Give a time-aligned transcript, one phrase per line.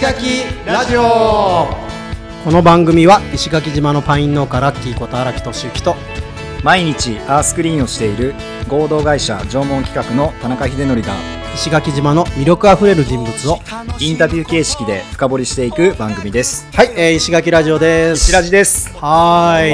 [0.00, 1.68] 石垣ラジオ。
[2.42, 5.94] この番組は石垣島のパイン農家ラッキーこと荒木俊之と
[6.64, 8.34] 毎日アースクリーンをしている
[8.66, 11.14] 合同会社縄文企画の田中秀則が
[11.54, 13.58] 石垣島の魅力あふれる人物を
[13.98, 16.66] インタビュー形式で深掘りしていく番組です。
[16.72, 18.22] はい、えー、石垣ラジオです。
[18.22, 18.96] 石ラジです。
[18.96, 19.68] はー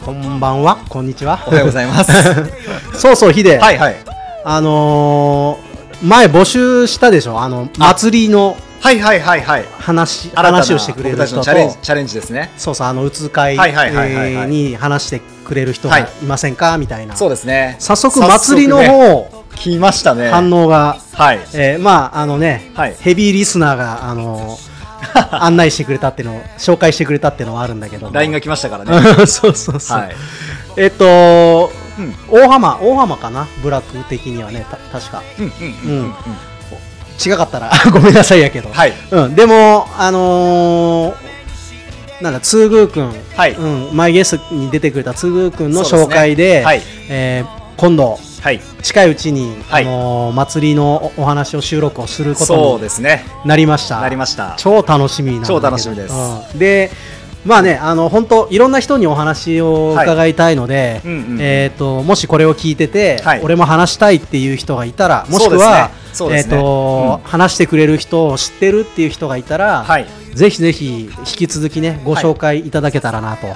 [0.00, 0.04] い。
[0.04, 0.84] こんばんは。
[0.90, 1.42] こんにちは。
[1.46, 2.12] おはようございます。
[3.00, 3.96] そうそうヒデ、はいはい。
[4.44, 7.40] あのー、前募集したでしょ？
[7.40, 9.64] あの祭りのはいはいはいはい。
[9.78, 11.36] 話話をしてくれる人と。
[11.36, 12.50] のチャレンジチャレンジですね。
[12.58, 14.48] そうそうあのうつ会はいはいはいはいはい。
[14.50, 16.08] に話してくれる人がはい。
[16.22, 16.76] いませんか？
[16.76, 17.16] みたいな。
[17.16, 17.76] そうですね。
[17.78, 20.28] 早速祭りの早速ね方、来ましたね。
[20.28, 20.98] 反応が。
[21.14, 21.40] はい。
[21.54, 22.96] えーまああのね、はい。
[23.00, 24.58] ヘビーリスナーがあの
[25.32, 28.12] 案内してくれたっていうのを紹介してくれたっていうのはあるんだけども。
[28.12, 29.00] LINE が来ましたからね。
[29.26, 30.16] そうそうそう、はい。
[30.76, 32.14] えっと、うん。
[32.30, 33.46] 大浜大浜かな？
[33.62, 35.22] 部落的にはねた確か。
[35.38, 35.98] うんうんうんうん。
[36.00, 36.14] うん
[37.24, 37.70] 違かったら。
[37.92, 38.92] ごめんなさいやけど、はい。
[39.10, 41.14] うん、でもあのー
[42.20, 43.52] なんだつぐーくん、はい。
[43.52, 46.14] うん、マイゲストに出てくれたつぐーくんのそうですね。
[46.14, 46.82] 紹介ではい。
[47.08, 48.60] えー今度はい。
[48.82, 49.84] 近いうちに、はい。
[49.84, 53.24] あのー祭りのおお話を収録をするこそうとにですね。
[53.44, 54.00] なりました。
[54.00, 54.54] なりました。
[54.58, 56.14] 超楽しみな超楽しみです。
[56.14, 56.58] うん。
[56.58, 56.90] で
[57.44, 61.38] まあねあの本当いろんな人にお話を伺いたいので、うんうんうん。
[61.40, 63.40] えっ、ともしこれを聞いてて、はい。
[63.42, 66.58] 俺も話したいっていう人がいたらもしくは、そうですねそうえっ、ですね。
[66.58, 70.06] と、話してくれる人を知ってるっていう人がいたら、はい。
[70.34, 73.48] ぜひぜひ引き続きねご紹介いただけたらなと、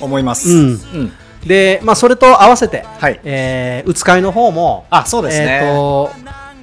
[0.00, 0.48] 思います。
[0.48, 0.66] うん。
[0.66, 1.12] うん。
[1.46, 3.20] でまあそれと合わせて、はい。
[3.24, 5.60] えーうつ会の方もあそうですね。
[5.62, 6.10] えっ、と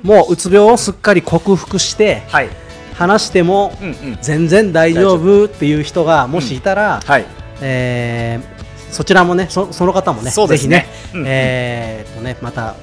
[0.03, 2.49] もううつ病をすっかり克服してはい。
[2.95, 4.17] 話してもうんうん。
[4.21, 7.25] 全然大丈夫っていう人がもしいたら、はい。
[7.61, 8.53] えー
[8.93, 10.47] そちらもねそその方もねね。
[10.47, 11.25] ぜひね,、うんうん。
[11.27, 12.75] えーっとねまた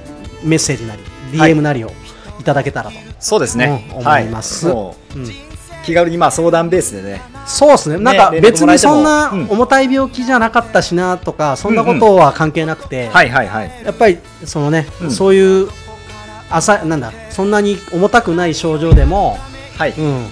[0.43, 1.91] メッセージなりはい DM なりをい
[2.43, 3.87] ただけたらと、そうですね。
[3.97, 4.23] うんはい。
[4.23, 4.67] 思います。
[4.67, 5.25] もうん。
[5.25, 5.27] う
[5.83, 7.21] 気軽にまあ相談ベースでね。
[7.45, 7.97] そうですね。
[7.97, 9.47] なんか別にそんなうん。
[9.49, 13.71] 重たい病気じゃなかったしなとかそんなことは関係なくて、はいはいはい。
[13.83, 15.11] やっぱりそのね、うん。
[15.11, 15.69] そういう
[16.49, 19.37] 浅いなんだそんなに重たくない症状でも、
[19.77, 19.91] はい。
[19.97, 20.25] うん、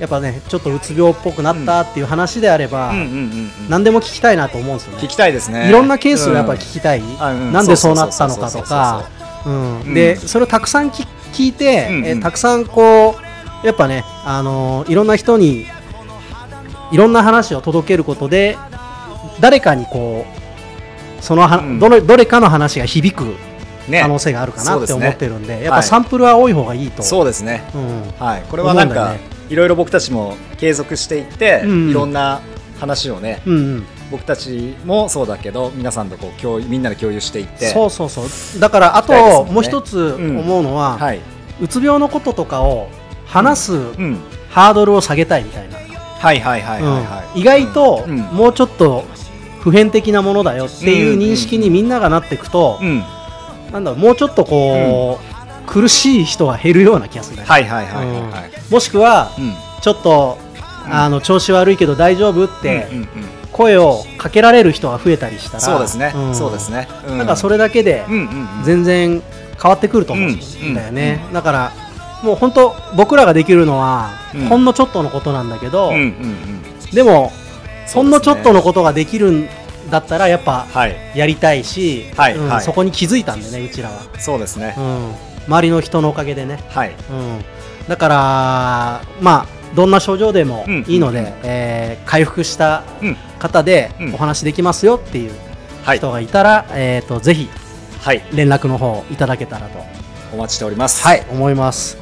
[0.00, 3.50] やっぱねちょっとうつ病っぽくなったっていう話であれば、うんうんうんうん。
[3.68, 5.02] 何でも聞きたいなと思うんですよね。
[5.02, 5.68] 聞きたいですね。
[5.68, 7.52] いろんなケースをやっぱり聞きたい、あうん。
[7.52, 9.08] なんでそうなったのかとか。
[9.46, 9.94] うんうん。
[9.94, 12.06] でそれをたくさん聞聞いて、うんうん。
[12.06, 13.16] えーたくさんこ
[13.62, 15.66] うやっぱね、あのーいろんな人に
[16.92, 18.56] いろんな話を届けることで
[19.40, 20.24] 誰かにこ
[21.18, 21.78] うそのは、うん。
[21.78, 23.36] どれどれかの話が響く
[23.88, 24.00] ね。
[24.02, 27.62] 可能性があるかなって思ってるんで、やっはいぱサンプルは多い方がいいと、そうですね。
[27.74, 28.02] うん。
[28.18, 28.42] はい。
[28.48, 29.20] これはなんかね。
[29.50, 31.90] いろいろ僕たちも継続していってうん。
[31.90, 32.40] いろんな
[32.78, 38.60] 話をねうんうん僕たちもそうだけど皆さんとこう共有みんなで共有していってそうそうそう。
[38.60, 39.52] だからあと、ね。
[39.52, 41.20] もう一つ思うのは、はい。
[41.60, 42.88] うつ病のこととかを
[43.26, 44.18] 話すうん。
[44.50, 47.34] ハードルを下げたいみたいな、はいはいはいはいはい。
[47.34, 47.40] うん。
[47.40, 48.18] 意外とうん。
[48.18, 49.04] もうちょっと
[49.60, 53.02] 普遍的なものだよっていう認識にみんながなっていくと、うん。
[53.72, 58.72] なんだろうもうちょっとこう、苦しい人が減るような気がするね、はいはいはいはいはい。
[58.72, 59.54] もしくはうん。
[59.82, 60.38] ちょっと、
[60.92, 63.08] あの調子悪いけど大丈夫ってうんうんうん
[63.60, 66.14] 声をかけられる人が増えたりしたらそうですね。
[66.30, 66.34] ん。
[66.34, 66.88] そうですね。
[67.06, 68.20] うなんかそれだけでうんうん
[68.58, 68.64] うん。
[68.64, 69.22] 全然
[69.62, 71.72] 変わってくると思うんだよね、だから
[72.22, 74.46] もう本当僕らができるのは、うん。
[74.46, 76.94] ほんのちょっとのことなんだけど、うんうんうん。
[76.94, 77.32] でも
[77.92, 79.46] ほんのちょっとのことができるん
[79.90, 80.96] だったらやっぱはい。
[81.14, 82.38] やりたいし、うんはい。
[82.38, 84.74] はいそこに気づいたんでねうちらは、そうですね。
[84.78, 85.14] うん、
[85.48, 86.94] 周りの人のおかげでね、はい。
[87.10, 87.44] うん、
[87.88, 90.84] だからまあどんな症状でもうん。
[90.88, 93.16] いいので、うんうんえー回復したうん。
[93.38, 94.14] 方でうん。
[94.14, 95.32] お話できますよっていう
[95.84, 95.98] はい。
[95.98, 97.48] 人がいたら、えー、とぜひ
[98.00, 98.22] はい。
[98.32, 99.78] 連絡の方いただけたらと
[100.32, 101.02] お待ちしております。
[101.04, 101.96] はい思います。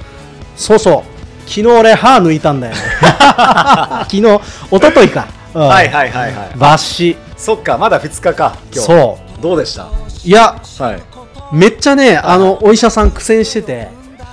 [0.56, 1.03] そうそう。
[1.49, 2.81] 昨日俺歯抜いたんだよね。
[4.05, 4.41] 昨日一
[4.81, 5.69] 昨日か、うん。
[5.69, 6.49] はいはいはいはい。
[6.56, 7.17] 抜歯。
[7.37, 8.87] そっかまだ2日か今日。
[8.87, 9.43] そう。
[9.43, 9.88] どうでした？
[10.25, 11.03] いやはい。
[11.53, 13.88] めっちゃねあのお医者さん苦戦してて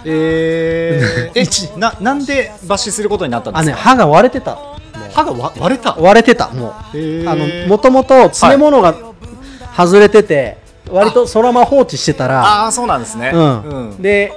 [0.05, 3.71] えー、一 えななんで抜歯することになったんですか？
[3.73, 4.51] あね歯が割れてた。
[4.55, 4.75] も
[5.13, 5.91] 歯がわ割れた？
[5.91, 6.97] う割れてたもう。
[6.97, 7.29] へー。
[7.29, 8.93] あのもともと詰め物が
[9.75, 10.57] 外れてて、
[10.89, 13.31] 割とそのまま放置してたらああそうなんですね。
[13.33, 13.61] うん。
[13.61, 14.01] うん。
[14.01, 14.31] で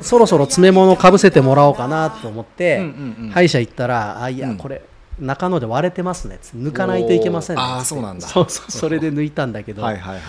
[0.00, 3.30] そろそろ詰め物かぶせてもらおうかなと思って、うんうんうん。
[3.30, 4.56] 歯医者行ったら「あいや、うん。
[4.56, 4.82] これ
[5.20, 7.84] 中野で割れてますね」抜かないといけませんあーつって。
[7.86, 8.26] そうなんだ。
[8.26, 10.22] そうそうそれで抜いたんだけど、はいはいはいはい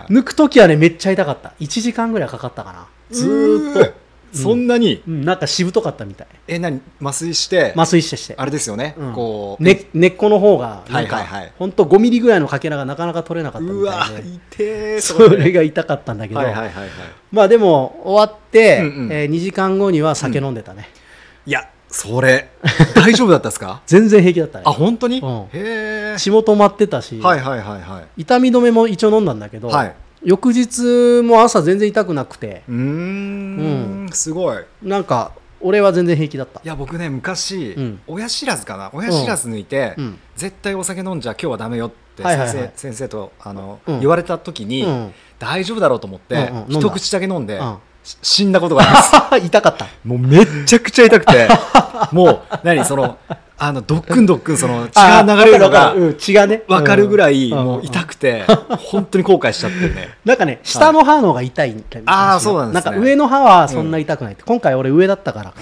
[0.00, 0.12] はい。
[0.12, 1.52] 抜く時はねめっちゃ痛かった。
[1.60, 2.86] 1時間ぐらいかかったかな。
[3.10, 3.92] ずーっと、
[4.32, 5.02] そんなに？
[5.06, 6.26] うん、なんかしぶとかったみたい。
[6.48, 6.80] え何？
[7.02, 7.72] 麻酔して？
[7.76, 8.34] 麻酔してして。
[8.36, 8.94] あれですよね。
[8.98, 9.12] うん。
[9.12, 11.52] こうね、根っこの方がなんか、はいはいはい。
[11.58, 14.28] ほんと5ミリぐらいのかけらがなかなか取れなかったみうわたいで。
[14.28, 15.52] 痛えそれ。
[15.52, 16.88] が痛かったんだけど、はいはいはいはい。
[17.32, 19.12] まあでも終わって、うんうん。
[19.12, 20.88] え2時間後には酒飲んでたね、
[21.46, 22.50] いやそれ
[22.94, 23.82] 大丈夫だったですか？
[23.88, 24.64] 全然平気だったね。
[24.66, 25.40] あ本当に、うん。
[25.42, 26.14] へえ。
[26.18, 28.22] 血も止まってたし、はいはいはいはい。
[28.22, 32.62] 痛み止めも一応飲んだんだけど、はい翌日も朝全然痛くなくて。
[32.68, 34.08] うーん。
[34.12, 34.58] すごい。
[34.82, 36.60] なんか俺は全然平気だった。
[36.62, 38.00] いや僕ね昔、うん。
[38.06, 38.90] 親知らずかな？
[38.92, 40.18] 親知らず抜いて、うん。
[40.36, 42.56] 絶対お酒飲んじゃ今日はダメよって先生,、はいはい。
[42.56, 44.00] はい先生とあの、うん。
[44.00, 45.14] 言われた時に、うん。
[45.38, 46.48] 大丈夫だろうと思って、うんうん。
[46.48, 46.78] 飲んだ。
[46.80, 47.76] 一口だけ飲んで、うん。
[48.02, 49.12] し死んだことがあります。
[49.46, 49.86] 痛かった。
[50.04, 51.48] もうめっちゃくちゃ痛くて。
[52.12, 53.18] もう何その
[53.62, 56.62] あのドックンドックンその血が流れるのが血がね。
[56.66, 57.64] 分かるぐらいうん。
[57.64, 58.44] もう痛くて
[58.78, 60.08] 本当に後悔しちゃってるね。
[60.24, 62.90] なんかね下の歯の方が痛いみたいな、あーそうなんですね。
[62.90, 64.32] なんか上の歯はそんな痛くない。
[64.32, 65.50] って、今回俺上だったから。
[65.50, 65.56] か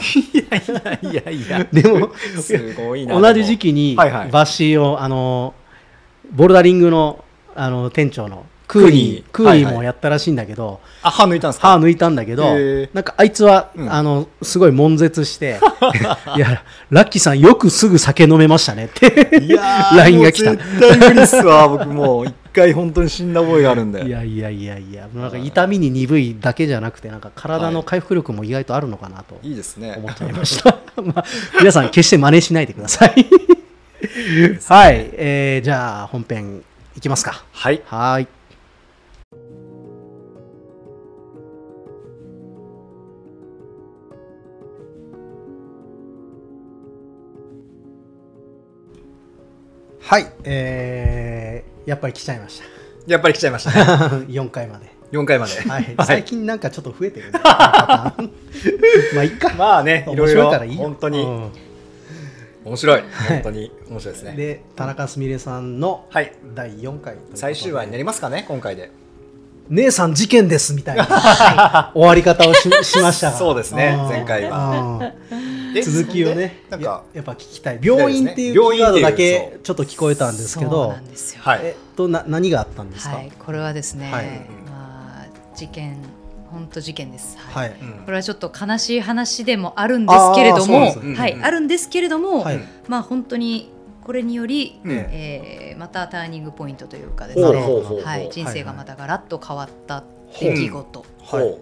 [1.03, 2.11] いやいや でも
[2.41, 5.55] すごいな同じ時期にバッシーをあの
[6.31, 7.25] ボルダリングの
[7.57, 11.69] あの店長のクーニークーニーもやったらしいんだけど、あ歯抜いたんですか？
[11.69, 12.45] 歯抜いたんだけど
[12.93, 13.93] なんかあいつは、うん。
[13.93, 15.59] あのすごい悶絶して
[16.37, 20.51] いやラッキーさんよくすぐ酒飲めましたねっていやー LINE が来た。
[20.53, 22.27] 絶対無理っすわ僕もう。
[22.27, 24.05] 一回本当に死んだ覚えがあるんで。
[24.07, 29.95] いやいやいやいやなんか痛みに鈍いだけじゃなくてなんか体の回復力も意外とあるのかなといいですね。
[29.97, 31.25] 思っちゃいました、 まあ、
[31.61, 33.11] 皆さん決して真似しないでください。
[34.69, 36.63] はい、えーじゃあ本編
[36.97, 37.45] いきますか。
[37.53, 37.81] はい。
[37.87, 38.29] はーい
[50.09, 52.63] はい、えー、やっぱり来ちゃいまし
[53.07, 53.85] やっぱり来ちゃいましたね。
[53.85, 54.87] た4回まで。
[55.13, 55.53] 4回まで。
[55.69, 57.41] はい、最近なんかちょっと増えてるね。
[57.45, 58.15] ま
[59.19, 59.53] あいっか。
[59.53, 61.23] まあねいろ面いろ本当に。
[61.23, 61.53] うん。
[62.65, 63.03] 面白い。
[63.29, 64.33] 本当に面白いですね。
[64.33, 66.33] で田中すみれさんのはい。
[66.55, 68.91] 第4回最終話になりますかね今回で
[69.71, 71.91] 姉さん事件ですみたいな。
[71.95, 73.37] 終わり方をししましたが。
[73.37, 74.09] そうですねうん。
[74.09, 75.13] 前回は。
[75.85, 77.79] 続きをねなんかややっぱ聞きたい。
[77.83, 81.41] 病院っていうキーワードだけちょっと聞こえたんですけそうどなんですよ。
[81.45, 81.61] はい。
[81.63, 83.17] えっとな何があったんですか？
[83.17, 84.25] はい、これはですね、はい。
[84.71, 85.99] まあ事件
[86.51, 87.37] 本当事件です。
[87.53, 87.69] ははい。
[87.69, 87.73] い。
[87.73, 87.93] うん。
[88.07, 92.61] これはちょっと悲しい話でもあるんですけれども、ですねうんはい、あるんですけれども、はい。
[92.89, 93.71] まあ本当に
[94.09, 100.03] これにより、うんえーまたターニングポイントというかですね、はい、人生がまたガラッと変わった
[100.41, 101.05] 出来事。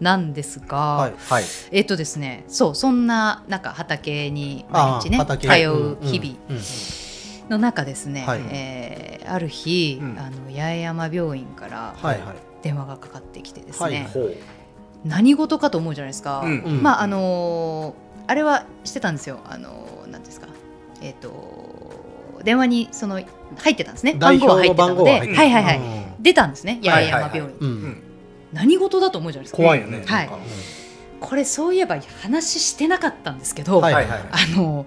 [0.00, 1.14] なんですが、はい。
[1.18, 1.44] はい。
[1.72, 5.48] えっとですね、そうそんななんか畑に毎日ね畑。
[5.48, 6.60] 通う日々。
[7.50, 8.40] の中ですね、はい。
[8.52, 10.16] えーある日、うん。
[10.16, 12.36] あの八重山病院からはいはい。
[12.62, 13.92] 電話がかかってきてですはい。
[13.92, 14.34] ね、ほう。
[15.04, 16.58] 何事かと思うじゃないですか、うん。
[16.60, 16.82] うん。
[16.82, 19.40] まああのーあれはしてたんですよ。
[19.44, 20.46] あのーなんですか。
[21.02, 21.65] えっ、と
[22.46, 23.20] 電話にその
[23.58, 24.14] 入ってたんですね。
[24.14, 25.10] 番号は入ってたので。
[25.10, 26.22] ははいはいはい、うん。
[26.22, 26.80] 出たんですね。
[26.82, 27.12] 八重はいはい。
[27.12, 27.70] はい山病院、ううん。
[27.88, 28.02] ん
[28.52, 29.56] 何事だと思うじゃないですか。
[29.56, 30.04] 怖いよね。
[30.06, 30.30] はい。
[31.20, 34.20] これそういえば話してなかったんですけど、はいはいはい。
[34.30, 34.86] あの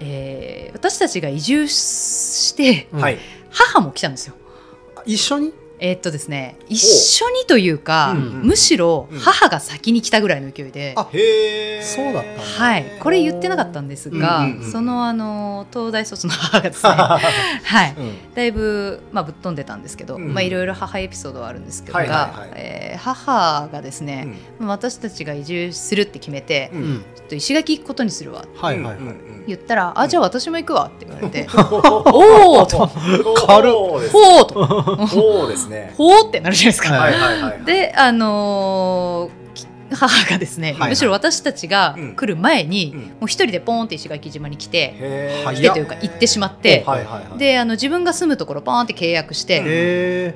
[0.00, 3.00] えー私たちが移住してうん。
[3.00, 3.18] はい。
[3.50, 4.34] 母も来たんですよ。
[5.06, 5.52] 一緒に？
[5.78, 9.18] えーっとですね一緒にというか、うんうんむしろうん。
[9.18, 11.82] 母が先に来たぐらいの勢いで、あへえ。
[11.82, 18.34] そうだったはい、これ言ってなかったんですが、うんうんうんそのあの東大卒の母がですね、 はい、うん。
[18.34, 20.32] だいぶ、まあ、ぶっ飛んでたんですけど、うん。
[20.32, 22.50] まあ、いろいろ母エピソードはあるんですけどが、はいはいはい。
[22.56, 24.26] えー母がですね、
[24.60, 26.94] 私たちが移住するって決めて、ううん。
[26.94, 28.96] んちょっと石垣行くことにするわってはいはいはい。
[28.96, 32.90] うんうん言ったら、あじゃあ私も行くわって言われて、 おおおと、
[33.46, 33.72] 軽っ。
[33.72, 35.94] ほうと、そうですね。
[35.96, 36.92] ほうってなるじゃないですか。
[36.94, 40.90] はいはいはいであのーき母がですね、はいはい。
[40.90, 43.00] むしろ私たちが来る前に、うん。
[43.00, 50.34] もう一人でポーンって石垣島に来て、来てというか行ってしまって、はいはいはいであの自分が住むところポーンって契約して、へ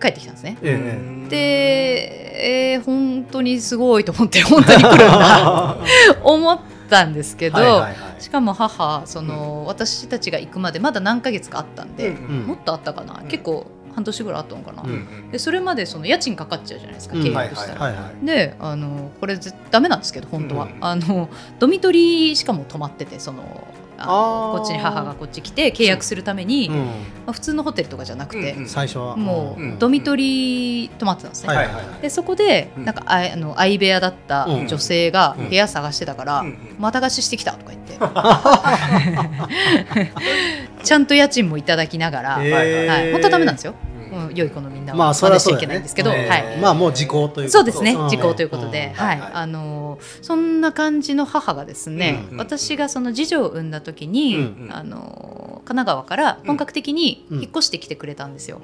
[0.00, 0.56] 帰ってきたんですね。
[0.62, 0.78] え
[1.26, 1.28] え。
[1.28, 5.76] で、えー本当にすごいと思って本当に来るんだ
[6.22, 6.58] 思っ
[6.90, 7.94] たんですけど、はいはいはい。
[8.22, 12.44] しかも母その、私たちが行くまでまだ何ヶ月かあったんで、うん。
[12.46, 17.22] もっとあったかな、結構半年ぐらいあったのかな、うんでそれまでその家賃かかっちゃうじゃないですかうん。
[17.22, 17.80] 契約したら。
[17.80, 18.26] はいはい。
[18.26, 24.58] であのこれぜダメなんですけど本当は、うんあのドミトリーしかも泊まっててそのあのあー。
[24.58, 26.84] こっちに母がこっち来て契約するために、うま
[27.28, 28.64] あ、普通のホテルとかじゃなくて、うんうん。
[28.64, 29.16] ん最初は。
[29.16, 31.54] もう、うんドミトリー泊まってたんですね。
[31.54, 32.02] はいはいはい。
[32.02, 32.84] でそこで、うん。
[32.84, 34.68] なんかああの相部屋だったうん。
[34.68, 35.48] 女性がうん。
[35.48, 36.76] 部屋探してたから、うんうん。
[36.78, 37.96] また貸ししてきたとか言って。
[40.86, 43.74] ちゃんと家賃もいただきながら、はい、本当はダメなんですよ、
[44.16, 46.28] うんうん、良い子のみんなまあはそれしちゃいけないんですけど、えー。
[46.28, 48.08] はい、まあもう時効というそうですねん。
[48.08, 48.94] 時効ということで、ん。
[48.94, 49.20] はい。
[49.20, 49.30] はい。
[49.32, 52.38] あのそんな感じの母がですね、うん。
[52.38, 54.68] 私がその次女を産んだ時に、うん。
[54.70, 58.60] あの神奈川から本格的に引っ越してきてくれたんですよ。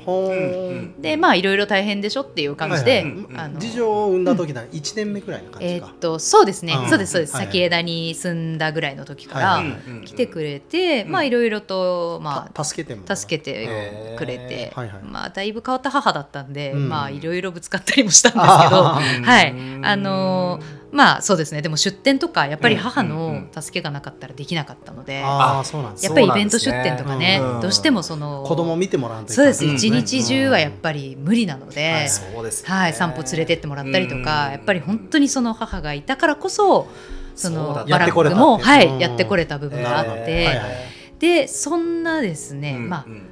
[1.01, 3.13] でまあいろいろ大変でしょっていう感じで、はいはい。
[3.13, 3.41] うん。
[3.41, 5.73] あの次女を産んだ時だ1年目くらいの感じか。
[5.73, 6.89] えーっとそうですねうん。
[6.89, 7.47] そうですそうです、はい。
[7.47, 9.73] 先枝に住んだぐらいの時から、はい
[10.05, 15.03] 来てくれて、まあいろいろとまあた助けて助けてくれて、はいはい。
[15.03, 16.89] まあだいぶ変わった母だったんで、うん。
[16.89, 19.55] まあいろいろぶつかったりもしたんですけど、あ はい。
[19.83, 21.63] あのーまあそうですね。
[21.63, 23.07] でも出店とかやっぱり母うん。
[23.09, 23.49] うん。
[23.55, 27.63] の助けがなかったらできなかったので、ああそうなんですやっねぱりイベント出店とかねそうなんですね。
[27.63, 29.75] どうしてもその子供見てもらわんといそうですうん。
[29.75, 32.69] 一日中はやっぱり無理なので、はいそうですね。
[32.71, 34.53] はい、散歩連れてってもらったりとか、うん。
[34.53, 36.89] やっぱり本当にその母がいたからこそ
[37.35, 38.99] そのバラックもやってこれたってはい、うん。
[38.99, 40.11] やってこれた部分があって、
[40.47, 42.89] はいはいでそんなですね、うん。
[42.91, 43.23] まあうん。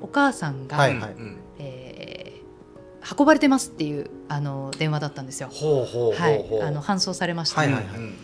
[0.00, 1.10] お母さんが、はいはい。
[1.18, 1.43] うんえー
[3.18, 5.48] 運ばれてますっていうあの電話だったんですよ。
[5.50, 6.44] ほうほうはい。
[6.62, 8.14] あの搬送されました、はいはいうんうん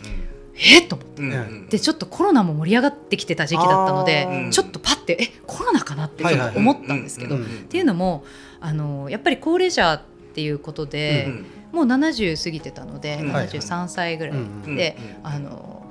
[0.55, 0.79] え？
[0.79, 1.21] っと思って。
[1.21, 1.69] うんうん。
[1.69, 5.27] でちょっとコロナも盛り上がってきてた時期だったのでちょっとパッてえ？
[5.47, 6.49] コロナかなってちょはいはい。
[6.49, 8.23] っと思ったんですけど、うんっていうのも
[8.59, 10.01] あのやっぱり高齢者っ
[10.33, 13.31] ていうことで、うんもう70過ぎてたので、うん。
[13.31, 15.85] 73歳ぐらいうんで、うんあの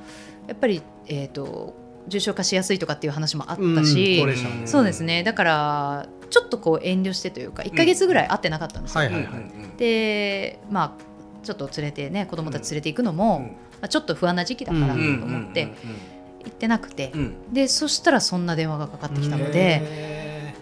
[0.47, 1.75] やっぱり、えー、と
[2.07, 3.87] 重症化しやすいとかっていう話もあったうん。
[3.87, 4.67] し、高齢者ね。
[4.67, 5.23] そうですね。
[5.23, 9.03] だからちょっとこう遠慮してというか1か月ぐらい会ってなかったんですよ。
[9.77, 13.45] でまあちょっと連れてね子供たち連れて行くのも、うん。
[13.81, 15.73] まあ、ちょっと不安な時期だからとうん思って
[16.45, 17.53] 行ってなくて、うん。
[17.53, 20.55] でそしたらそんな電話がかかってきたので、へ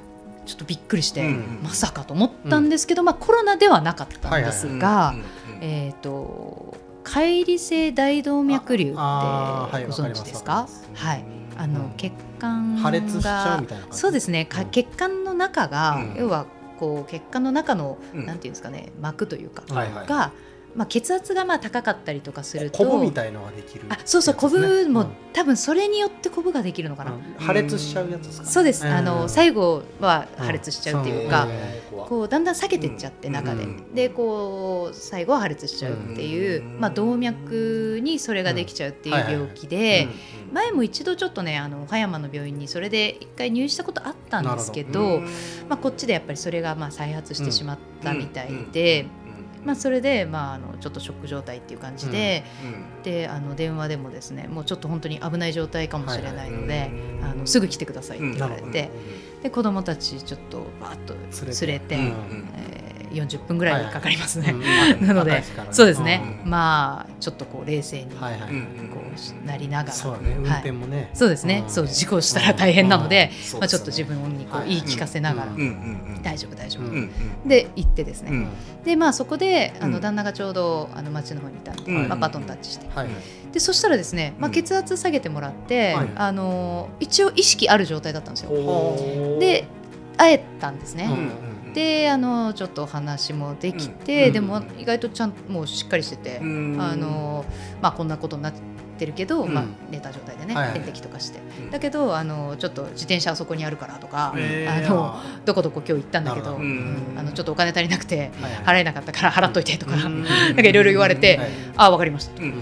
[0.46, 5.14] ちょっとびっくりして、うんまさかと思ったんですけど、まあ、コロナではなかったんですが、
[5.60, 9.00] えっ、と解離性大動脈瘤ってご
[9.92, 10.68] 存知ですか？
[10.94, 11.24] はい
[11.58, 14.46] あの血管が破裂しちゃうみたいなそうですね。
[14.46, 14.70] かうん。
[14.70, 16.14] 血管の中が、うん。
[16.16, 16.46] 要は
[16.78, 18.26] こう血管の中の、うん。
[18.26, 20.06] なんていうんですかね膜というか、はいはい。
[20.06, 20.32] が、
[20.78, 25.08] まあ、血圧がまあ高かったりとかするとコブみたいのができるあそうそうコブも、うん。
[25.32, 27.20] 多分それによってコブができるのかな、うん。
[27.36, 28.92] 破裂しちゃうやつですかそうです、うん。
[28.92, 31.46] あの最後は破裂しちゃうっていうか、
[31.92, 32.06] うん。
[32.06, 33.92] こうだんだん裂けてっちゃって中で、うん。
[33.92, 36.80] でこう最後は破裂しちゃうっていう、うん。
[36.80, 40.06] まあ、動脈にそれができちゃうっていう病気で、
[40.46, 40.54] うん。
[40.54, 45.22] 前も一度ちょっとねあの葉山の病院にそれで一回入院したことあったんですけど
[45.68, 48.70] まあ、こっちでやっぱりそれがまあ再発してしまったみたいうん。
[48.70, 49.27] で、うん
[49.64, 52.66] まあ、それで、まあ、あのちょっとショック状態っていう感じで,、う
[53.00, 58.90] んであの電話でもですねもうちょっと本当に危ない状態かもしれないので、はいはいあのすぐ来てくださいって言われうんで
[59.50, 61.14] 子供たちちょっとバーッと
[61.66, 61.96] 連れて。
[61.96, 64.52] うんえー40分ぐらいかかりますね。
[64.52, 64.60] うん
[65.06, 66.50] なのでそうですね、うん。
[66.50, 68.10] まあちょっとこう冷静に
[69.44, 70.36] なりながら、そうだね。
[70.38, 73.60] 運転もね、そうですね、そう事故したら大変なので、うん。
[73.60, 75.60] まあ、ちょっと自分にこうはい言い聞かせながら、うん。
[75.60, 75.66] うん。
[76.16, 76.22] うん。
[76.22, 77.10] 大丈夫大丈夫、うん。
[77.44, 77.48] うん。
[77.48, 78.48] で行ってですね、うん。
[78.84, 79.92] でまあそこであうん。
[79.92, 82.08] の旦那がちょうどあの町の方にいたんで、うん。
[82.08, 82.86] まあ、バトンタッチして。
[82.94, 83.08] はい。
[83.52, 84.54] でそしたらですね、まあ、うん。
[84.54, 86.08] 血圧下げてもらって、はい。
[86.16, 88.50] あの一応意識ある状態だったんですよ。
[89.38, 89.66] で
[90.16, 91.08] 会えたんですね。
[91.10, 91.72] うん。
[91.74, 94.32] であのちょっとお話もできて、うん。
[94.32, 96.76] でも意外とちゃんともうしっかりしてて、うん。
[96.80, 97.44] あの
[97.80, 98.60] まあ、こんなことになって
[99.06, 99.54] るけど、うん。
[99.54, 101.70] まあ、寝た状態でね、点滴とかして、うん。
[101.70, 106.58] だけどあのちょっと自転車あそこにあるからとか、あの どこどこ今日行ったんだけど
[107.16, 108.30] あのちょっとお金足りなくて
[108.64, 110.24] はい払えなかったから払っといてとか、うん。
[110.24, 112.42] なんかいろいろ言われて、はいあ分かりました。
[112.42, 112.54] うん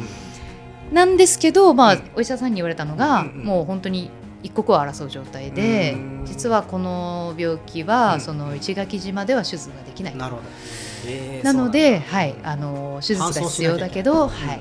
[0.92, 2.02] なんですけど、まあうん。
[2.14, 4.08] お医者さんに言われたのが、もう本当に
[4.44, 6.22] 一刻を争う状態で、うん。
[6.24, 8.20] 実はこの病気は、うん。
[8.20, 10.16] その石垣島では手術ができない。
[10.16, 10.48] なるほど。
[11.06, 14.60] えーなので、はい、あの手術が必要だけど、はい、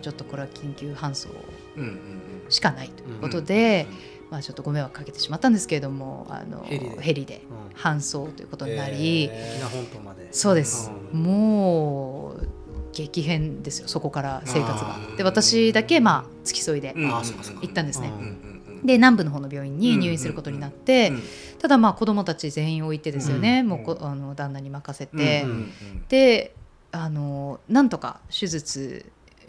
[0.00, 1.28] ちょっとこれは緊急搬送
[2.48, 3.86] しかないということで、
[4.30, 7.42] まあちょっとご迷惑かけてしまったんですけれども、あのヘリで。
[7.76, 10.28] 搬送ということになり、え沖縄本島まで。
[10.32, 11.22] そうです、うん。
[11.22, 12.48] もう
[12.92, 14.98] 激変ですよそこから生活が。
[15.16, 17.14] で私だけまあ付き添いでうん。
[17.14, 17.60] あそうかそうか。
[17.62, 18.08] 行ったんですね。
[18.08, 21.22] うんうんうんで南部の方の病院に入院することになって、うん。
[21.58, 23.68] ただまあ子供たち全員置いてですよね、うん。
[23.68, 25.72] もうこあの旦那に任せて、うんうん。
[26.08, 26.54] で
[26.92, 29.06] あのなんとか手術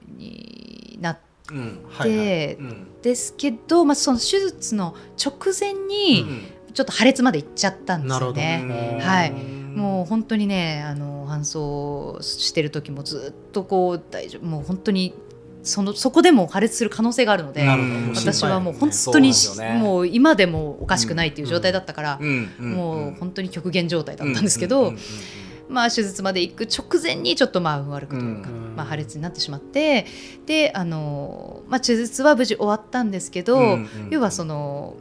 [0.08, 1.18] になっ
[1.52, 2.18] うんはいはい。
[2.18, 2.88] て、うん。
[3.02, 6.42] ですけど、まあ、その手術の直前うにん。
[6.74, 8.64] ちょっと破裂までいっちゃったんですよね。
[8.64, 9.00] ね。
[9.02, 9.32] はい。
[9.32, 15.14] もう本当にねあの搬送してる時もずっとこう大丈夫もう本当に
[15.62, 17.64] そのそこでも破裂する可能性があるので
[18.16, 19.80] 私はもう本当に、ね。
[19.80, 24.94] もう今でもおかしくないっていう状態だったから、うんうんもう本当に極限状態だったんですけど、
[25.70, 28.76] まあ、手術まで行く直前にちょっとまあ運悪くというか、うん。
[28.76, 30.06] まあ、破裂になってしまって
[30.46, 34.96] であの、まあ、手術は無事終わったんですけど、うんうん要はその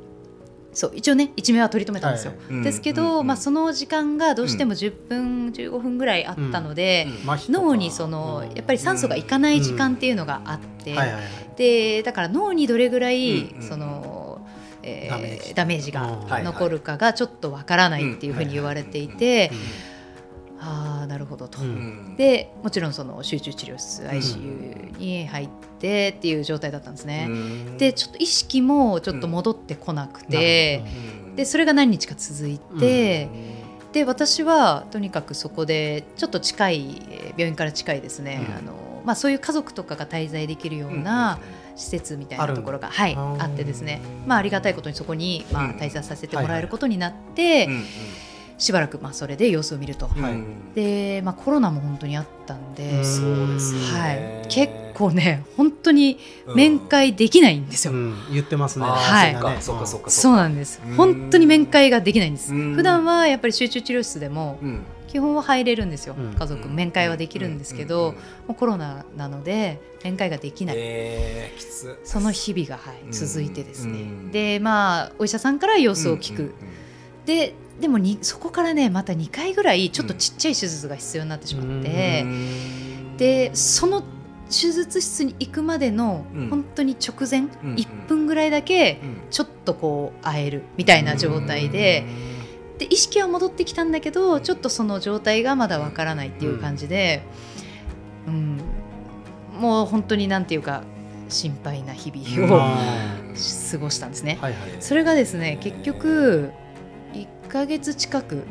[0.73, 2.35] そう一応ね一命は取り留めたんですよ。
[2.51, 2.63] はい。
[2.63, 3.27] ですけど、うんうんうん。
[3.29, 7.65] まあ、その時間がどうしても10分、15分ぐらいあったので、麻痺とか。
[7.65, 11.25] 脳にそのやっぱり酸素がいかない時間っていうのがあって、はいはいはい。
[11.57, 13.63] でだから脳にどれぐらい、うんうん。
[13.63, 14.47] その
[14.83, 16.03] えーダメージが。
[16.03, 16.29] うん。
[16.29, 19.57] はい残るかがちょっとわからないっていうふうに言われていてうん。
[19.57, 19.61] あ
[20.67, 21.61] あなるほどと。
[21.61, 21.67] うん。
[21.67, 24.07] うんでもちろんその集中治療室ん。
[24.07, 27.27] ICU に入ってっていう状態だったんですね。
[27.29, 27.79] うん。
[27.79, 30.83] でちょっと意識もちょっと戻ってこなくて、
[31.27, 31.37] うん。
[31.37, 33.29] でそれが何日か続いて、
[33.93, 38.55] で私はとにかくそこでちょっと近いえー病院から近いですね、うん。
[38.55, 41.39] あのまあ、そういう家族とかが滞在できるような
[41.77, 45.71] 施設みたいなところが、はい、あってですね、まあ、ありがたいことにそこに、まあ、うん。
[45.77, 47.69] 滞在させてもらえることになって、
[48.59, 50.09] しばらくまあそれで様子を見ると。
[50.17, 50.23] うん。
[50.23, 50.37] はい
[50.75, 53.87] で、まあ、コロナも本当にあったんで、うんそうですよね。
[53.99, 54.13] は
[54.45, 56.19] い、結構ね本当に
[56.55, 57.95] 面会できないんですよ。
[57.95, 58.15] うん。
[58.33, 58.85] 言ってますね。
[58.85, 59.33] はい。
[59.33, 60.11] そっかそそっか。
[60.11, 60.81] そうなんです。
[60.87, 60.95] うん。
[60.97, 62.55] 本当に面会ができないんです。
[62.55, 62.75] うん。
[62.75, 64.81] 普段はやっぱり集中治療室でもうん。
[65.09, 66.35] 基本は入れるんですよ、うん。
[66.35, 68.05] 家族面会はできるんですけど、うん。
[68.07, 68.11] うん。
[68.11, 68.17] うん。
[68.19, 71.99] もうコロナなので面会ができない、えーきつ。
[72.05, 74.31] その日々が、はいうん続いてですね、うん。
[74.33, 76.49] でまあお医者さんから様子を聞く、うん。
[76.49, 76.55] うん。
[77.25, 83.17] ででもにそこからねまた2回ぐらいちょっとちっちゃい手術が必要になってしまって、うん。
[83.17, 84.03] でその
[84.49, 86.51] 手術室に行くまでのうん。
[86.51, 89.31] 本当に直前、うん1分ぐらいだけうん。
[89.31, 92.05] ちょっとこう会えるみたいな状態で。
[92.79, 97.23] で意識は戻ってきたんだけどちょっとその状態がまだわからないっていう感じで、
[98.27, 98.61] うん。
[99.59, 100.83] もう本当になんていうか
[101.29, 102.77] 心配な日々をあ
[103.71, 104.39] 過ごしたんですね。
[104.41, 104.71] はいはい。
[104.81, 106.53] それがですね結局
[107.17, 108.45] 1ヶ月近く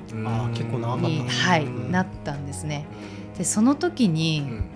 [0.53, 1.91] 結構長かったに、なはいうん。
[1.91, 2.85] なったんですね。
[3.37, 4.69] でその時うに、ん。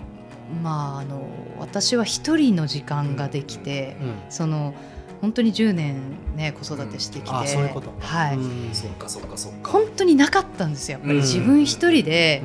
[0.62, 1.28] まああの
[1.58, 4.14] 私は一人の時間ができて、うん。
[4.28, 4.74] その
[5.20, 5.96] 本当に10年
[6.36, 7.92] ね子育てしてきて、あそういうこと。
[8.00, 8.74] はい、うん。
[8.74, 9.70] そっかそっかそっか。
[9.70, 10.98] 本当になかったんですよ。
[10.98, 11.20] やっぱりうん。
[11.22, 12.42] 自分一人で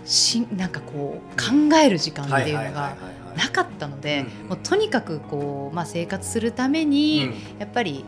[0.00, 0.06] うん。
[0.06, 2.96] しなんかこう考える時間っていうのが
[3.36, 4.48] ななかったのでうん。
[4.48, 8.04] もうとにかくこう、まあ、生活するためにやっぱり、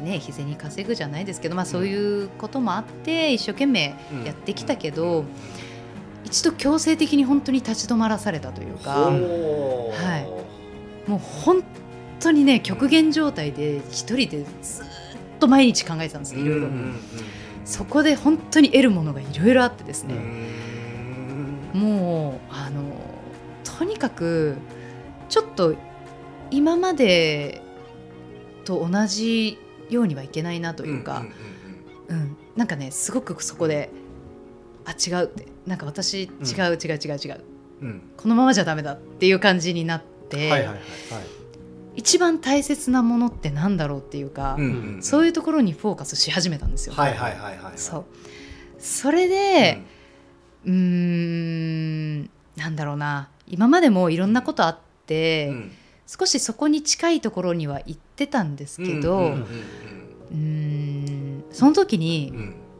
[0.00, 5.24] ね、日銭稼ぐじゃないですけど、まあ、そういうこともあって一生懸命やってきたけど
[6.24, 9.12] 一度強制的に本当に立ち止まらされたというかは
[11.06, 11.10] い。
[11.10, 11.64] もう本
[12.20, 14.86] 当にね極限状態で一人でずっ
[15.40, 16.68] と毎日考えてたんですいろいろ。
[17.64, 20.14] そこで本当に得るものがいろいろあってですね、
[21.72, 22.82] もうあの
[23.78, 24.56] とにかく
[25.28, 25.74] ちょっと
[26.50, 27.62] 今まで
[28.64, 29.58] と同じ
[29.92, 31.24] ようにはいけないなというか、
[32.08, 33.90] うんなんかねすごくそこで
[34.84, 35.46] あ違うって。
[35.66, 36.30] なんか私違う
[36.74, 37.40] 違う違う違う。
[38.16, 40.78] このままじゃダメだっていう感じになって、はいはいはい。
[41.94, 44.58] 一番大切なものってなんだろうっていうか、
[45.00, 46.94] そういうところにフォーカスし始めたんですよ。
[46.94, 48.04] はいはいはいはいそう。
[48.78, 49.82] それで、
[50.64, 52.22] うーん
[52.56, 53.28] なんだろうな。
[53.46, 55.52] 今までもいろんなことあって、
[56.06, 62.32] 少しそこに近いところには行ってたんですけど、うーんその時に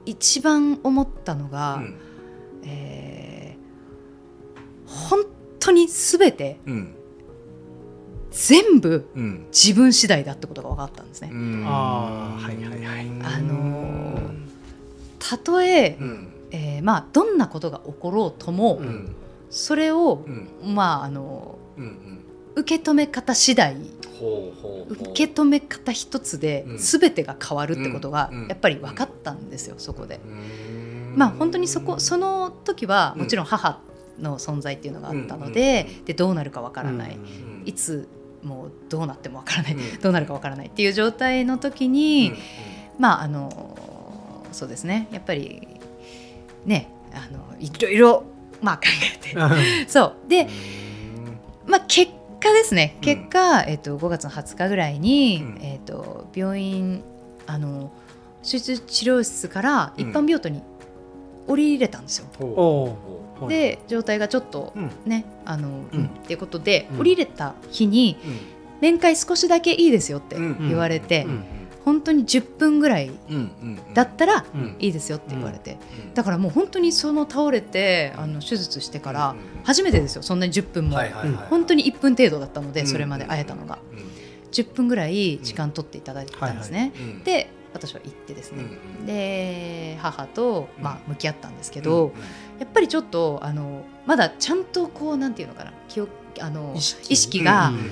[0.07, 1.83] 一番思ったのが、
[2.65, 3.63] えー
[4.87, 5.25] 本
[5.59, 6.59] 当に全て
[8.31, 9.07] 全部
[9.53, 11.09] 自分次第だってことが分かったん。
[11.09, 11.31] ですね。
[11.65, 13.07] ああはいはいはい。
[13.23, 14.21] あの
[15.19, 15.97] たとえ
[16.51, 17.39] えーまあ、どん。
[17.39, 19.15] なことが起ころうとも、うん。
[19.51, 20.25] それを、
[20.65, 21.59] まああの
[22.55, 23.77] 受け止め方次第
[24.89, 26.77] 受け止め方一つでうん。
[26.79, 28.49] 全てが変わるってことがうん。
[28.49, 30.21] やっぱり分かったんですよそこで。
[31.15, 33.81] まあ本当にそこその時はもちろん母
[34.19, 37.19] の存在っていうのがあったので,、でどうなるか分からない、
[37.65, 38.09] いつ
[38.43, 42.33] もうどうなっても分からない、どうなるか分からないっていう状態の時に、
[42.99, 45.09] まああのそうですね。
[45.13, 45.67] やっぱり
[46.65, 48.25] ねあのいろいろ
[48.61, 49.89] まあ考えて。
[49.89, 50.29] そう。
[50.29, 50.49] で、
[51.67, 52.95] まあ、結果ですね。
[52.97, 53.01] うん。
[53.01, 55.59] 結果、えっと5月の20日ぐらいに、うん。
[55.63, 57.03] えっと病院
[57.47, 57.91] あの
[58.43, 60.63] 手術治療室から一般病棟に
[61.47, 62.97] 降りれたんですよ。
[63.49, 64.91] で状態がちょっとうん。
[65.07, 66.07] ね、あの、うん。
[66.07, 67.01] っていうことで、うん。
[67.01, 68.17] 降りれた日に
[68.81, 71.45] 面会少しだけいいですよって言われて、うん
[71.85, 73.11] 本当に10分ぐらい
[73.95, 74.77] だったらうん。
[74.79, 75.79] いいですよって言われて、
[76.15, 80.23] だからもう本当にその倒れてあの手術してから初めてですよ。
[80.23, 80.99] そんなに10分も、
[81.51, 83.79] 本当に1分程度だったのでそれまで会えたのが、
[84.53, 86.93] 10分ぐらい時間取っていただいたんですね、
[87.25, 88.65] で私は行ってですね、
[89.07, 92.13] で母と、まあ、向き合ったんですけど、
[92.59, 97.91] やっぱりちょっとあのまだちゃんとこうなんていうのかな記憶あの意識がうん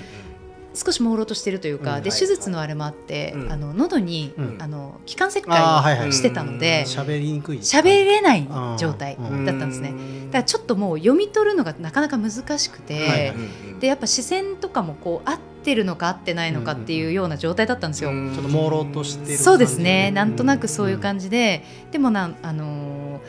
[0.75, 2.03] 少し朦朧としてるというか、うん。
[2.03, 2.19] ではい。
[2.19, 3.53] 手術のあれもあって、うん。
[3.53, 4.59] あの喉に、うん。
[4.61, 7.59] あの気管切開をしてたので喋りにくい。
[7.59, 9.45] 喋れない状態うん。
[9.45, 9.93] だったんですね。
[10.27, 13.81] だからちょっともう読み取るのがなかなか難しくて、はいはい。
[13.81, 18.11] でやっぱ視線とかもこう合ってるのか合ってないのかっていうような状態だったんですよ。
[18.11, 20.11] ちょっと朦朧としてる感じそうですね。
[20.11, 23.21] なんとなくそういう感じで、でもなんあのー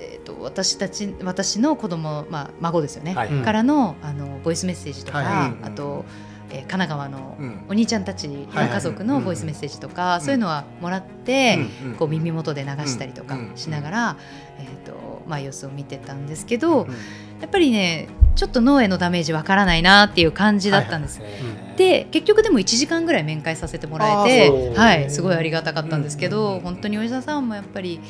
[0.00, 3.28] えー、と私たち私の子供、まあ、孫ですよね、はい。
[3.28, 3.42] うん。
[3.42, 5.26] からのあのボイスメッセージとか、はい。
[5.26, 6.04] はいあと、
[6.50, 7.64] えー神奈川のうん。
[7.68, 14.16] お兄ちゃんたちの家族のボイスメッセージとか、そういうのはもらって、うんこう耳元で流したりとかうんしながら、
[14.58, 16.94] えーとまあ、様子を見てたんですけど、うん
[17.40, 21.20] やっぱりねちょっと脳へのダメージわからないなっていう感じだったんです。
[21.22, 28.00] えーで結局でも1時間ぐらい面会させてもらえてはい、すごいありがたかったんですけど、うん本当にお医者さんもやっぱり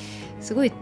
[0.41, 0.73] すごい、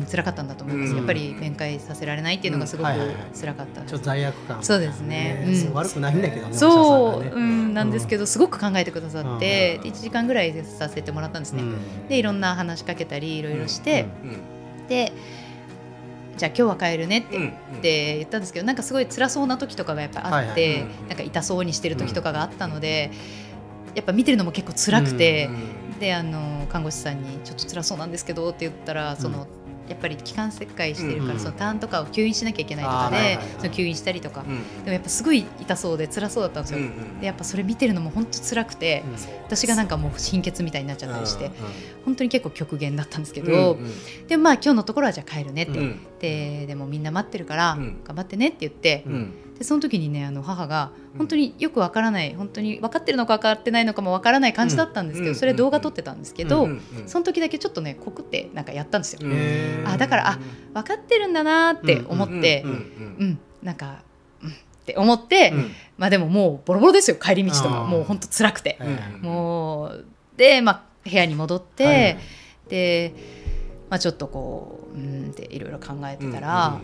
[0.00, 0.96] うん、辛かったんだと思います、うん。
[0.98, 2.92] やっぱり面会させられないっていうのがすごくうん。
[2.92, 3.16] はいはいはい。
[3.38, 3.80] 辛かった。
[3.80, 4.62] んです、ちょっと罪悪感。
[4.62, 5.44] そうですね。
[5.46, 5.74] うん。
[5.74, 7.30] 悪くないんだけどねそう、ね。
[7.34, 9.38] うん、なんですけどすごく考えてくださって、うん。
[9.38, 12.08] で1時間ぐらいさせてもらったんですね、うん。
[12.08, 14.88] でいろんな話しかけたりいろいろして、うん。
[14.88, 15.12] で
[16.36, 17.48] じゃあ今日は帰るねってうん。
[17.48, 20.80] って言ったんですけどなんかすごい辛そうな時とかがやっぱあって、はいはい。
[20.80, 21.08] うん。
[21.08, 23.10] なんか痛そうにしてる時とかがあったので、
[23.94, 25.48] やっぱ見てるのも結構辛くて、
[26.00, 29.46] であの看護師さんに「ちょっと辛そうなんですけど」って言ったらその、
[29.88, 33.46] やっぱり気管切開してるから、うんそのターンとかを吸引しなきゃいけないとかで、はいはいはい。
[33.58, 36.78] その吸引したりとか、うんでもやっぱすごい痛そうで辛そうだったんですよ。
[36.78, 39.04] うんでやっぱそれ見てるのも本当辛くて、
[39.46, 41.50] 私がなんかもう貧血みたいになっちゃったりして、
[42.04, 43.78] 本当に結構極限だったんですけど、
[44.28, 45.78] でまあ今日のところはじゃあ帰るねって、
[46.24, 46.60] うん。
[46.60, 48.00] ででもみんな待ってるから、うん。
[48.04, 49.32] 頑張ってねって言って、うん。
[49.58, 55.34] でその時にねあの母が本当によくわからない本当に分かってるのか分かってないのかもわからない感じだったんですけど、うん。
[55.36, 59.20] それ動画撮ってたんですけど、うんその時だけちょっとねコクってなんかやったんですよ。
[59.86, 60.38] あだからあ
[60.74, 62.74] 分かってるんだなって思って、ううん。
[62.74, 62.76] ん
[63.20, 63.38] うん。
[63.62, 64.02] なんか、
[64.42, 64.52] うん、っ
[64.84, 65.70] て思って、うん。
[65.98, 68.98] まあでももうボロボロですよ帰り道とかもう本当辛くて、はいはい。
[69.22, 70.04] もう
[70.36, 72.18] で、まあ、部屋に戻って、はいはい。
[72.68, 73.14] で、
[73.94, 76.80] まあ、ちょっとこううんっていろいろ考えてたら、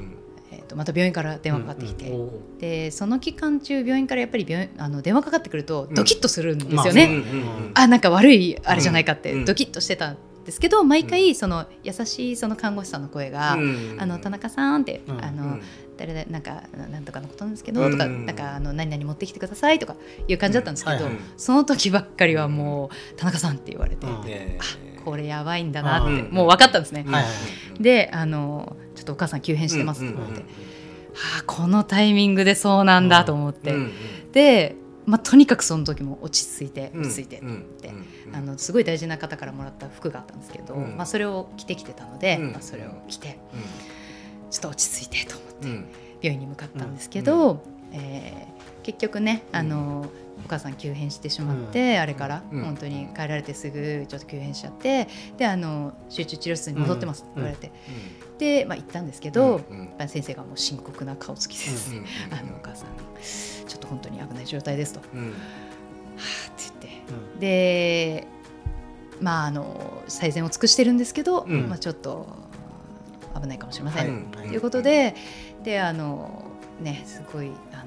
[0.53, 5.95] えー、とまた病院から電話かかってきて、おーでその期間中病院からやっぱり病院あの電話かかってくるとうん。
[5.95, 7.07] ドキッとするんですよまあね。
[7.07, 9.23] うんうんあなんか悪いあれじゃないかっうん。
[9.23, 13.97] てドキッとしてたんですけど毎回その優しいその看護師さんの声が「うん。
[13.99, 15.63] あの田中さん」って「うんあのうん
[15.99, 17.91] 誰々なんかなんとかのことなんですけど」うん。
[17.91, 19.97] とか「なんかあの何々持ってきてください」とか
[20.29, 21.15] いう感じだったんですけどはいはい。
[21.37, 24.07] その時ばっかりはもう「田中さん」って言われて
[25.05, 26.35] これやばいんだなってうん。
[26.35, 27.05] もう分かったんですね。
[27.07, 27.33] はいはい
[27.81, 30.47] であの「ちょっとお母さん急変してます」って言われてうん。
[30.47, 30.53] は
[31.41, 33.75] あこのタイミングでそうなんだと思って。
[33.75, 33.93] うん
[34.33, 40.97] で、まあ、とにかくその時も落ち着いてうん落ち着いてって、うんあのすごい大事な方からもらった服があったんですけど、うん。
[40.97, 42.53] まあ、それを着てきてたので、うん。
[42.53, 43.39] まあ、それを着て
[44.51, 45.89] ちょっと落ち着いてと思って
[46.23, 48.51] 病院に向かったんですけど、えー
[48.83, 50.07] 結局ねあの、
[50.45, 52.65] お母さん急変してしまって、あれからうん。
[52.65, 57.73] 本当に帰られてすぐちょっと急変しちゃってであの集中治療室に戻ってますって言われて、
[58.39, 59.91] で、まあ、行ったんですけど、うん。
[60.09, 62.05] 先生がもう深刻な顔つきです、うん。
[62.31, 62.89] あのお母さん
[63.67, 65.01] ちょっと本当に危ない状態ですと。
[65.15, 65.29] うん。
[65.29, 65.35] は
[66.47, 66.99] あって言っ
[67.39, 67.41] て。
[67.41, 68.27] で
[69.21, 71.69] まああの最善を尽くしてるんですけど、うん。
[71.69, 72.27] まあ、ちょっと
[73.41, 74.49] 危ないかもしれません、はい。
[74.49, 75.15] ということで
[75.63, 76.45] であの
[76.81, 77.85] ねすごいあの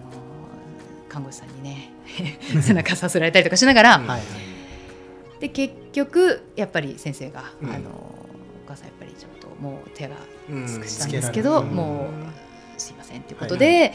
[1.09, 1.91] 看護師さんにね
[2.61, 4.21] 背中さすられたりとかしながら、うんはい。
[5.39, 7.69] で結局やっぱり先生が、うん。
[7.69, 10.15] あのお母さんやっぱりちょっともう手が
[10.49, 12.07] うん尽くしたんですけど、つけられるも
[12.77, 13.93] うすいませんということで、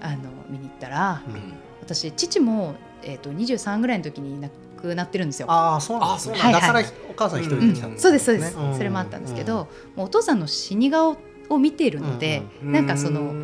[0.00, 0.16] あの
[0.48, 1.52] 見に行ったら、うん。
[1.80, 4.48] 私父も、えー、と23ぐらいの時に亡
[4.80, 5.50] くなってるんですよ。
[5.50, 6.34] ああそうなんですね。
[6.34, 11.16] あそうなんだだからお母さん一人うんで来たんですそうですそうです、ねそれもあったんですけど、もうお父さんの死に顔
[11.50, 13.34] を見ているので、なんかその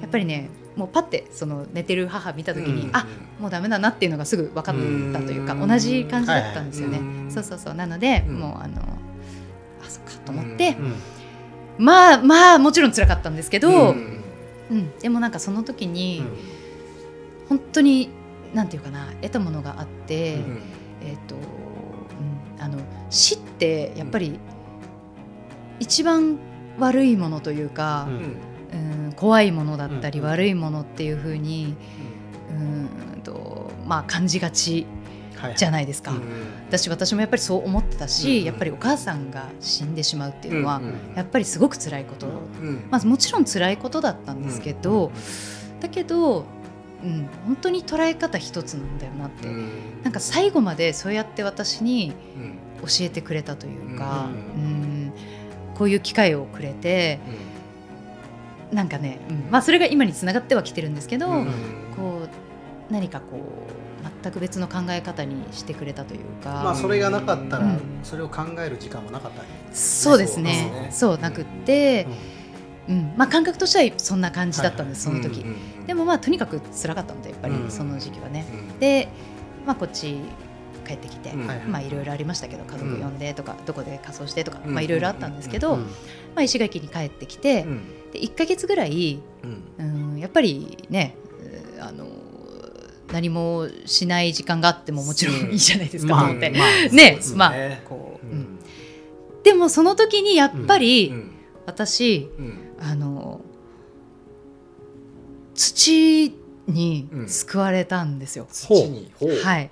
[0.00, 3.06] やっぱりねもうパッてその寝てる母見た時に、あ
[3.40, 5.68] もうダメだなっていうのがすぐ分かったというか、うん。
[5.68, 6.98] 同じ感じだったんですよね。
[6.98, 7.30] うん。
[7.30, 7.74] そうそうそう。
[7.74, 8.38] なので、うん。
[8.38, 10.94] もうあのあそっかと思って、うん。
[11.84, 13.94] まあまあもちろん辛かったんですけど、う
[14.70, 14.78] うん。
[14.78, 16.36] んでもなんかその時に、うん。
[17.48, 18.10] 本当に
[18.52, 20.62] なんていうかな得たものがあって、うん。
[21.02, 21.38] えっ、と、う
[22.58, 24.38] ん、あの死ってやっぱり
[25.80, 26.38] 一番
[26.78, 28.08] 悪いものというか、
[28.76, 31.76] うん、怖いものだったり、うん悪いものっていうふうに
[32.50, 33.22] うん。
[33.22, 34.86] とまあ感じがち
[35.36, 36.12] はいじゃないですか。
[36.68, 42.30] 私私もやっぱりそう思ってたし、うんやっぱりお母さんが死んでしまうっていうのは、うんやっぱりすごく辛いこと、う
[42.64, 45.10] んまあ、もちろん辛いことだったんですけど、
[45.80, 46.46] だけど、
[47.04, 49.68] うん、本当に捉え方一つなんだよなって、うん。
[50.02, 52.56] なんか最後までそうやって私にうん。
[52.82, 55.12] 教えてくれたというか、ううん
[55.74, 57.18] こういう機会をくれて
[58.72, 59.50] なんかね、うん。
[59.50, 61.46] まあ、それが今につながってはきてるんですけど、うん。
[61.96, 62.26] こ
[62.90, 63.40] う何かこ
[64.22, 67.80] 全く別の考え方にしてくれたというか、まあそれがなかったらうん。
[68.02, 72.06] それを考える時間もなかったりそうですそうねですねそうなくって、
[72.88, 73.14] うん。
[73.16, 77.70] まあ、感覚としてはそんな感じだったんです、うんその時、うんうんでもまあとにかく辛かったのでやっぱりうん。
[77.70, 78.78] その時期はね、うん。
[78.80, 79.08] で、
[79.64, 80.18] まあ、こっち
[80.84, 81.46] 帰ってきて、うん。
[81.46, 84.74] はいまあいろいろありましたけど家族呼んでとか、どこで仮装してとか、うん。
[84.74, 85.86] まあいろいろあったんですけど、うん
[86.36, 87.80] まあ、石垣に帰ってきて、うん。
[88.12, 89.20] で1か月ぐらい、
[89.78, 90.12] うん。
[90.12, 91.16] うん、やっぱりね
[91.78, 92.06] うあの
[93.10, 97.52] 何もしない時間があってももちろんいいじゃないですかとまあ思って、まあねまあ
[97.88, 98.38] こう、ううん。
[98.38, 98.58] ん
[99.42, 101.32] でもその時にやっぱり、うん。
[101.66, 102.58] 私うん。
[102.78, 103.40] あの
[105.54, 106.34] 土
[106.66, 108.46] に救われたんですよ。
[108.68, 109.12] ほう土に？
[109.18, 109.40] ほう。
[109.42, 109.70] はい、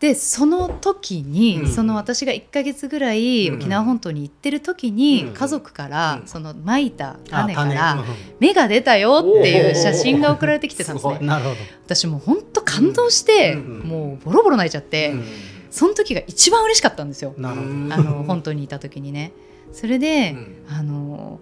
[0.00, 1.68] でその時に、うん。
[1.68, 3.54] その私が1か月ぐらいうん。
[3.56, 5.34] 沖縄本島に行ってる時に、うん。
[5.34, 6.26] 家族から、うん。
[6.26, 8.16] そのまいたあ種から種。
[8.40, 11.18] 芽が出たよっていう写真が送られてきてたんですね。
[11.20, 11.26] うん。
[11.26, 11.56] なるほど。
[11.86, 13.78] 私もう本当感動して、うん。
[13.80, 15.24] もうボロボロ泣いちゃって、うん。
[15.70, 17.34] その時が一番嬉しかったんですよ。
[17.38, 19.32] あの本島にいた時にね。
[19.72, 20.56] それで、うん。
[20.68, 21.40] あの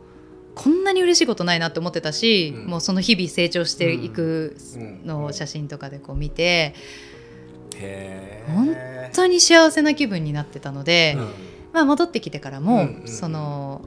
[0.54, 2.66] こんなに嬉しいことないなって思ってたし、うん。
[2.66, 5.06] もうその日々成長していくうん。
[5.06, 7.11] のを写真とかでこう見てへ本ー
[8.46, 8.76] 本
[9.12, 11.32] 当に幸せな気分になってたので、うん。
[11.72, 13.82] まあ、戻ってきてからも、うんうんその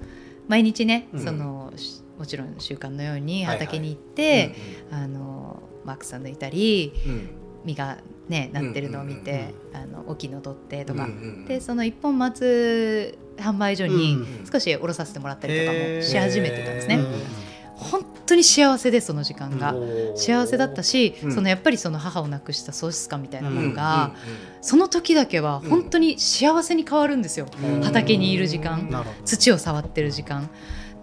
[0.47, 1.19] 毎日ね、うん。
[1.19, 3.65] そのしもちろん習慣のようにはいはい。
[3.65, 4.55] 畑に行って、
[4.91, 7.11] あのマークさん抜いたりうん。
[7.11, 7.29] うん
[7.65, 7.97] 実が
[8.29, 16.97] ねなってるのを見て、あの大きいの取ってとか、うんうんでその一本松販売所にうん少し下ろさせてもらったりとかもし始めてたんですね。
[16.97, 17.44] うん
[17.77, 19.75] 本当に幸せでその時間が、
[20.15, 21.31] 幸せだったし、うん。
[21.33, 24.13] そのやっぱりその母を亡くした喪失感みたいなもうんのが、
[24.61, 27.81] その時だけは本当に幸せに変わるんですよ、うん。
[27.81, 28.89] 畑にいる時間
[29.25, 30.49] 土を触ってる時間。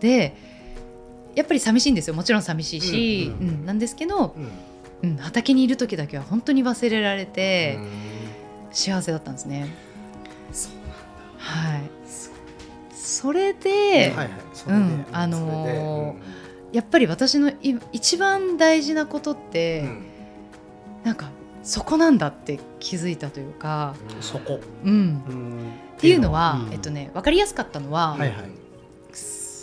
[0.00, 0.34] で
[1.34, 2.14] やっぱり寂しいんですよ。
[2.14, 4.34] もちろん寂しいし、うんうんなんですけど、
[5.02, 5.10] うん。
[5.10, 7.88] うん、畑にいる時だけは本当に忘れられて、うん。
[8.72, 9.68] 幸せだったんですね。
[11.36, 11.80] はい、
[12.94, 14.30] それで、はいはい。
[15.12, 16.41] あのーそれで
[16.72, 20.06] やっぱり私のい一番大事なことって、うん。
[21.04, 21.30] なんか
[21.62, 24.60] そこなんだって気づいたというか、そこ。
[24.84, 25.72] うん、うん。
[25.96, 26.72] っていうのは、うん。
[26.72, 28.32] えっとね分かりやすかったのは、はいはい。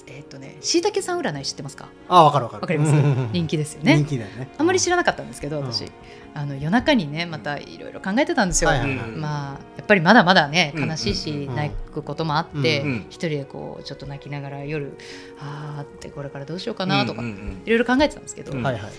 [0.08, 1.90] えっとねしいたけさん占い知ってますか？
[2.08, 2.62] あわかるわかる。
[2.62, 2.92] わかります？
[2.94, 3.30] うん。
[3.32, 4.50] 人気ですよ人ね気だよね。
[4.58, 5.90] あんまり知らなかったんですけど私、うん
[6.34, 9.10] あの夜中にねまたいろいろ考えてたんですよ、はいはいはい。
[9.10, 10.90] うんまあやっぱりまだまだねうん。
[10.90, 14.98] 悲しいし、うん泣くこともあって、うん一人でこうちょっと泣きながら夜
[15.40, 18.64] あーってこれからどうしようかなとか、いろいろ考えてたんですけど、うん。
[18.64, 18.92] はいはい。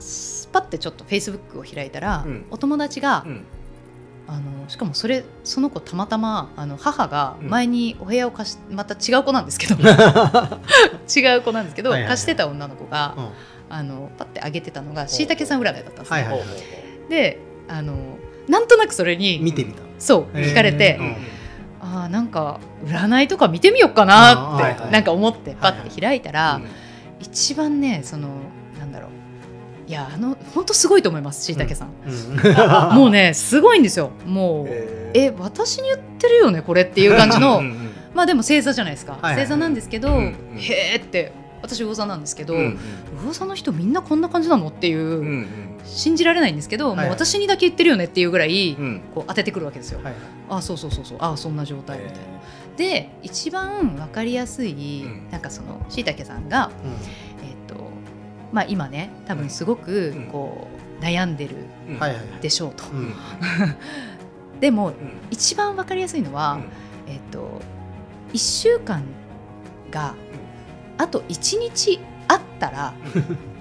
[0.00, 2.46] スパッてちょっとフェイスブックを開いたら、うん。
[2.50, 3.44] お友達が、うん。
[4.30, 7.48] あのしかもそれその子たまたまあの母がうん。
[7.48, 12.10] 前にお部屋を貸しまた違う子なんですけど 違う子なんですけど、はいはいはい。
[12.10, 13.28] 貸してた女の子が、うん
[13.70, 16.20] あのパッて上げてたのがしいたけさん占いだったんですね。
[16.20, 16.40] はいはい
[17.08, 17.94] であの
[18.48, 19.82] なんとなくそれに見てみた。
[19.98, 21.16] そう聞かれて、うん。
[21.80, 24.90] あーなんか占いとか見てみようかなって、あーはいはい。
[24.90, 25.88] なんか思ってパはいはい。
[25.88, 26.60] ッて開いたら、
[27.20, 28.28] 一番ねその
[28.78, 29.10] なんだろう。
[29.90, 32.96] いやあの本当すごいと思いますしいたけさん、うん。
[32.96, 34.12] もうねすごいんですよ。
[34.26, 37.58] もうええ私に言ってるよねこれっていう感じの。
[37.58, 39.34] うんうんまあでも星座じゃないですか、はいはい。
[39.34, 40.58] 星座なんですけど、うんうん。
[40.58, 41.30] へーって
[41.62, 42.78] 私魚座なんですけど、うん
[43.24, 45.46] 魚座の人みんなこんな感じなのっていう、うんうん。
[45.84, 47.06] 信じられないんですけど、はいはい。
[47.06, 49.00] もう私にだけ言ってるよねっていうぐらい、うん。
[49.14, 50.00] こう当ててくるわけですよ。
[50.02, 50.14] はい
[50.50, 51.18] あそうそうそうそう。
[51.20, 52.22] あそんな状態みたいな。
[52.76, 55.28] で一番わかりやすい、ん。
[55.30, 56.70] なんかそのしいたけさんが、
[57.42, 57.76] えっと
[58.52, 60.26] まあ、今ね多分すごくうん。
[60.26, 60.68] こ
[61.00, 61.54] う悩んでる
[62.40, 62.84] でしょうと。
[62.92, 63.14] うん。
[64.60, 64.94] でもうん。
[65.30, 66.60] 一番わかりやすいのは、
[67.06, 67.60] えっと
[68.32, 69.02] 1週間
[69.90, 70.14] が
[70.98, 72.94] あと1日あったら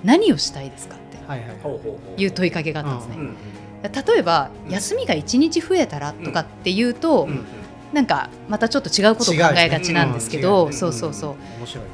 [0.03, 1.17] 何をしたいですかって。
[1.27, 1.49] はいはい。
[1.63, 2.21] ほうほうほう。
[2.21, 3.15] いう問いかけがあったんですね。
[3.17, 3.35] うん
[3.83, 7.45] 例えば休みが1日増えたらとかっていうと、うん
[7.93, 11.35] なんかまたちょっと違うことを考えがちなんですけど、そうそうそう、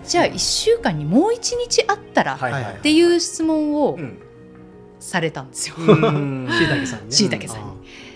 [0.03, 2.33] じゃあ1週間にもう1日あったら
[2.79, 4.19] っていう質問をうん。
[4.99, 5.75] されたんですよ。
[5.77, 6.47] うん。
[6.49, 7.11] しいたけさんね。
[7.11, 7.65] しいたけさんに。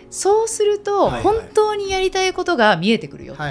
[0.09, 3.43] そうすると本当にやりたいことが見えてくるよって、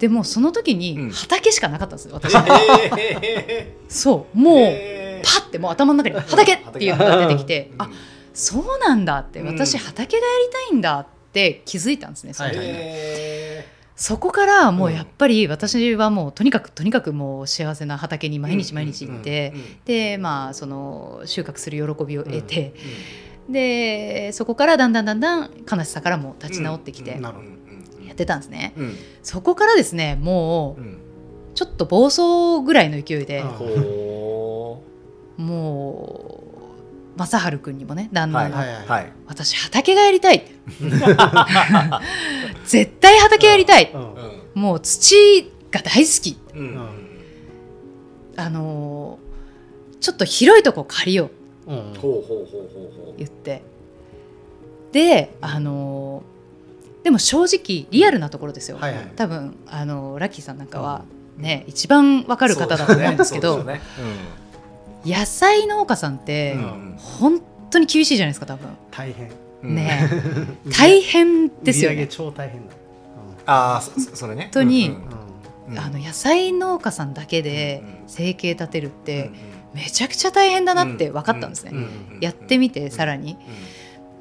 [0.00, 0.78] でもその時うん。
[0.78, 2.34] に畑しかなかったんですよ私。
[2.34, 2.58] うんは
[2.98, 4.38] へそう。
[4.38, 5.22] もうー。
[5.22, 7.82] パッてもう頭の中に畑っていうのが出てきてうん。
[7.82, 7.90] あ
[8.32, 9.46] そうなんだってうん。
[9.54, 12.72] 私畑がやりたいんだって気づいたんですねその時に。
[13.94, 19.52] そこからもうやっぱり私はもうとにかくとにかくもう幸せな畑に毎日毎日行って、
[19.84, 22.72] でまあその収穫する喜びを得て、
[23.50, 27.20] でそこからだんだんだんだん悲しさからも立ち直ってきて
[28.20, 28.96] ってたんですね、うん。
[29.22, 30.98] そこからですねもううん。
[31.54, 34.82] ちょっと暴走ぐらいの勢いで、うんほ
[35.36, 36.44] も
[37.16, 39.12] う正治君にもね旦那の、はいはいはい。
[39.26, 40.44] 私畑がやりたい
[42.66, 43.98] 絶対畑やりたい、う
[44.58, 44.62] ん。
[44.62, 46.38] もう土が大好き。
[48.36, 49.30] あのー
[50.00, 51.30] ちょっと広いとこ借りよ
[51.66, 51.70] う。
[53.18, 53.62] 言って。
[54.92, 56.29] であのー
[57.02, 59.06] でも正直リアルなところですよ、はいはい。
[59.16, 61.04] 多分あのーラッキーさんなんかは
[61.36, 63.80] ね、一番わかる方だと思うんですけどそうね。
[65.04, 66.94] 野菜農家さんって、うん。
[66.98, 68.68] 本当に厳しいじゃないですか多分。
[68.90, 69.30] 大変。
[69.62, 69.74] うん。
[69.76, 70.08] ね
[70.78, 72.74] 大変ですよ売り上げね超大変だ。
[73.46, 73.80] ああ
[74.14, 74.42] それね。
[74.44, 83.38] 本当にうんうんあの野菜農家さんだけでうん生計立てるってうんめちゃくちゃ大変だなって分かったんですね、うんうんやってみてさらに、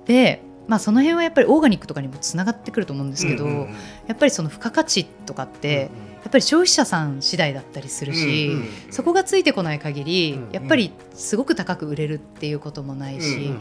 [0.05, 3.73] で、まあ、その辺はやっぱりオーガニックとかにもつながってくると思うんですけど、うんうんうん。
[4.05, 5.89] やっぱりその付加価値とかって、
[6.21, 13.51] やっぱり消費者さん次第だったりするし、うんうんそこがついてこない限り、うんやっぱりすごく高く売れるっていうこともないし、うんうん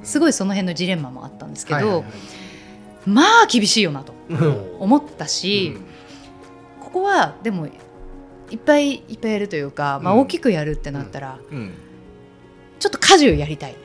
[0.00, 0.04] うん。
[0.04, 2.04] すごいその辺のジレンマもあったんですけど、はいはいはい。
[3.06, 4.76] まあ厳しいよなとうん。
[4.80, 5.78] 思ったし、
[6.80, 7.68] ここはでも
[8.50, 10.20] いっぱいいっぱいやるというか、まあ、うん。
[10.22, 11.56] 大きくやるってなったら、うん。
[11.56, 11.72] うん。
[12.80, 13.76] ちょっと果樹やりたい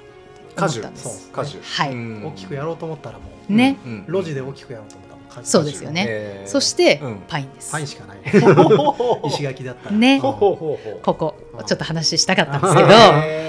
[0.61, 1.29] 思ったんでそうす。
[1.31, 1.91] 果樹はい。
[1.91, 2.25] うん。
[2.27, 4.05] 大きくやろうと思ったらもうね、うん。
[4.07, 6.05] 路地で大きくやろうと思ったらそうですよね。
[6.07, 7.23] えーそして、うん。
[7.27, 7.71] パインです。
[7.71, 8.17] パインしかない。
[9.27, 9.95] 石垣だったら。
[9.95, 10.19] ね。
[10.21, 11.65] ここうん。
[11.65, 12.87] ちょっと話したかったんですけど、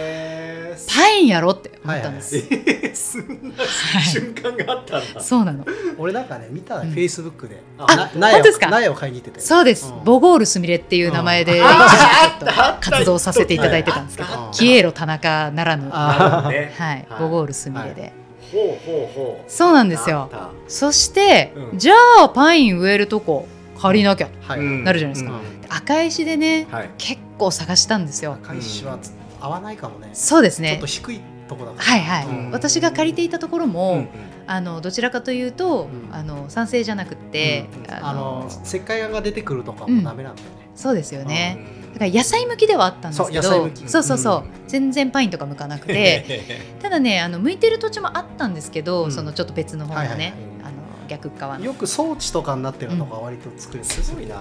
[1.15, 2.37] へーパインやろって思ったんです。
[2.37, 3.23] えーそん
[3.57, 5.21] な瞬間があったんだ。
[5.21, 5.67] そうなの。
[5.99, 8.69] 俺なんかね見たフェイスブックであな苗ですか？
[8.69, 9.41] 苗を買いに行ってて。
[9.41, 10.05] そうです、うん。
[10.05, 11.67] ボゴールすみれっていう名前で一うん。
[11.67, 18.13] 時あちょっと活動させていただいてたんですけどあ、キエロ田中ならぬ、はい、ボゴールすみれで、
[18.53, 19.51] ほうほうほう。
[19.51, 20.29] そうなんですよ。
[20.33, 21.79] あっそして、うん。
[21.79, 23.49] じゃあパイン植えるとこ
[23.81, 25.33] 借りなきゃ、なるじゃないですか。
[25.33, 25.39] うん。
[25.69, 26.91] 赤石でね、はい。
[26.97, 28.35] 結構探したんですよ。
[28.35, 28.99] 赤石は
[29.45, 30.11] 合わないかもね。
[30.15, 30.71] そうですね。
[30.71, 32.51] ちょっと低いとこだからはいはい、うん。
[32.51, 34.09] 私が借りていたところも、うん
[34.47, 36.15] あのどちらかというと、うん。
[36.15, 40.69] あの賛成じゃなくって、うんあの石灰岩が出てくるとかもダメなんだよね。
[40.75, 41.93] そうですよね、うん。
[41.95, 43.89] だから野菜向きではあったんですけどそう野菜向き。
[43.89, 44.37] そうそうそう。
[44.41, 44.69] うん。
[44.69, 46.43] 全然パインとか向かなくて。
[46.83, 49.13] ただねあの向いてる土地もあったんですけど、うん。
[49.13, 50.33] そのちょっと別の方のね、はいはいはい。
[50.65, 51.65] あの逆側の。
[51.65, 54.39] よく装置とかになってるのが割と作れてるすごいな。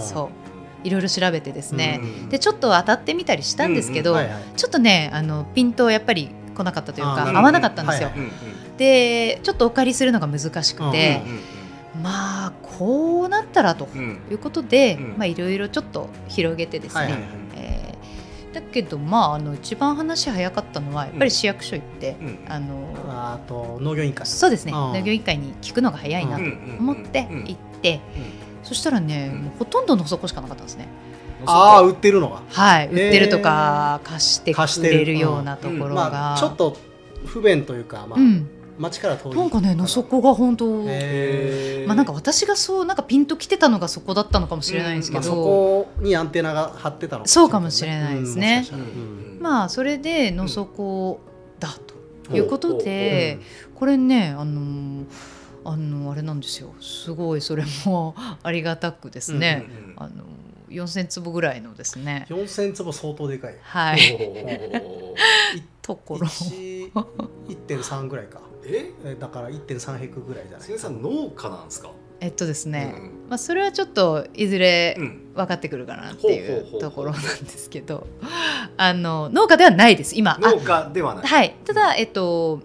[0.00, 0.53] そう
[0.84, 4.16] いろいろ調べてですね、うんでちょっと当たってみたりしたんですけど、
[4.56, 8.10] ちょっとねあのピントやっぱり来なかったというか合わなかったんですよ、
[8.76, 11.22] でちょっとお借りするのが難しくて、
[11.96, 13.86] うんまあこうなったらと
[14.30, 17.18] いうことで、うんまあいろいろちょっと広げてですね、
[17.56, 17.94] えー
[18.54, 24.72] だけどまああの一番話早かったのはやっぱり市役所行って、うんあのあと農業委員会そうですね。
[24.72, 24.78] うん。
[24.92, 26.44] 農業委員会に聞くのが早いなと
[26.78, 28.00] 思って行って、
[28.64, 29.42] そしたらね、うん。
[29.42, 30.88] もうほとんどのそこしかなかったんですね。
[31.46, 32.42] ああ売ってるのが。
[32.48, 34.94] はい、売ってるとか貸して貸してる。
[34.94, 36.76] くれるようなところが、まあちょっと
[37.26, 38.48] 不便というかまあうん、
[38.78, 40.66] 町から遠いなんかねのそこが本当、
[41.86, 48.66] まあなんか私がそうなんかピンときてたのがそこだったのかもしれないんですけど、まあそこにアンテナが張ってたのそうかもしれないですね。
[48.72, 49.38] うんうん。
[49.40, 51.20] まあそれでのそこ
[51.60, 51.68] だ
[52.26, 53.38] ということで、
[53.74, 55.04] これねあの
[55.64, 56.74] あのあれなんですよ。
[56.80, 59.64] すごいそれも ありがたくですね、
[59.96, 60.24] あの
[60.70, 62.26] 4,000坪ぐらいのですね。
[62.28, 63.56] 4000坪相当でかい。
[63.62, 63.98] はい。
[65.82, 66.26] ところ。
[66.26, 66.90] 1
[67.48, 68.40] 1.3ぐらいか。
[68.66, 68.90] え？
[69.04, 71.90] えだから1.3ヘクぐらいじゃない先生さん農家なんですか？
[72.20, 75.20] えっとですね、うんまあ、それはちょっといずれうん。
[75.34, 78.06] 分かってくるかなっていほうところなんですけど。
[78.76, 80.36] あの農家ではないです今。
[80.36, 81.26] あ農家ではない。
[81.26, 81.56] はい。
[81.64, 82.60] ただえっと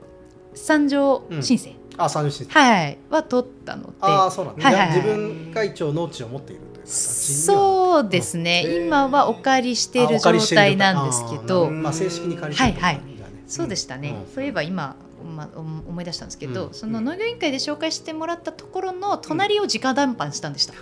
[0.53, 1.75] 参上申請、
[2.07, 2.97] 十市はい。
[3.09, 3.93] は取ったので。
[4.01, 4.97] ああそうなんだ、はいはいはい。
[4.97, 13.01] 自分が一応農地を持っているというそうですね、うん今はお借りしている状態なんですけあどーまあ、正式に借りてるはいはい。
[13.47, 14.33] そうでしたね、うん。
[14.33, 14.95] そういえば今、
[15.35, 16.73] ま、思い出したんですけど、うん。
[16.73, 20.73] その農業委員会で紹介してもらったところの隣を直談判したんでした、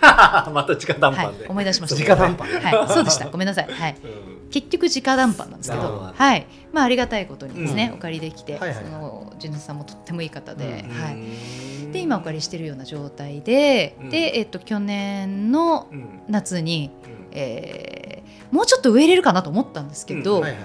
[0.52, 1.26] また直談はい。
[1.26, 2.14] 判で、思い出しました。
[2.14, 2.48] 直談判。
[2.60, 3.28] はい、そうでした。
[3.28, 6.46] ごめんなさい、はい、うん結局直談判なんですけどはい。
[6.72, 7.98] まあ、ありがたいことにですね、うん。
[7.98, 11.02] お借りできて、はいはいその純次さんもとってもいい方で、うん。
[11.02, 14.10] はい、で今お借りしてるような状態で、うん。
[14.10, 16.20] で、えっと、去年のうん。
[16.28, 17.26] 夏に、うん。
[17.32, 18.18] えー
[18.50, 20.42] もうちょっと植えれるかなと思ったんですけど、うん。
[20.42, 20.60] はいはい。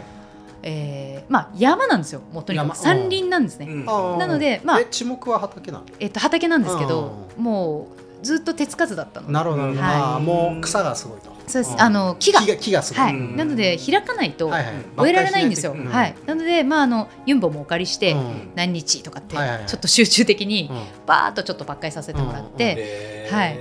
[0.66, 2.60] えーまあ、山なんですよもうとに。
[2.60, 2.76] かく山。
[2.76, 3.86] 山林なんですね、うん。
[3.86, 9.28] なのでまあえ地目は畑なのえっと、畑なんですけどもうずっと手つかずだったの。
[9.28, 9.74] でなるほどはい。
[9.76, 11.26] まあもう草がすごいと。
[11.48, 11.74] そうです。
[11.74, 11.82] うん。
[11.82, 12.42] あの木が。
[12.42, 13.36] 木がすごい、はい、うん。
[13.36, 18.52] なので開かないとはいはい植えられないんですよ、はい、なので、まあ、あのユンボもお借りして、うん。
[18.56, 21.06] 何日とかってちょっと集中的にうん。
[21.06, 23.58] バーッとちょっと伐採させてもらって、はい。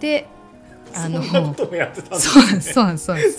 [0.00, 0.28] で
[0.94, 3.30] あのそうなんですそうなんですそうなんで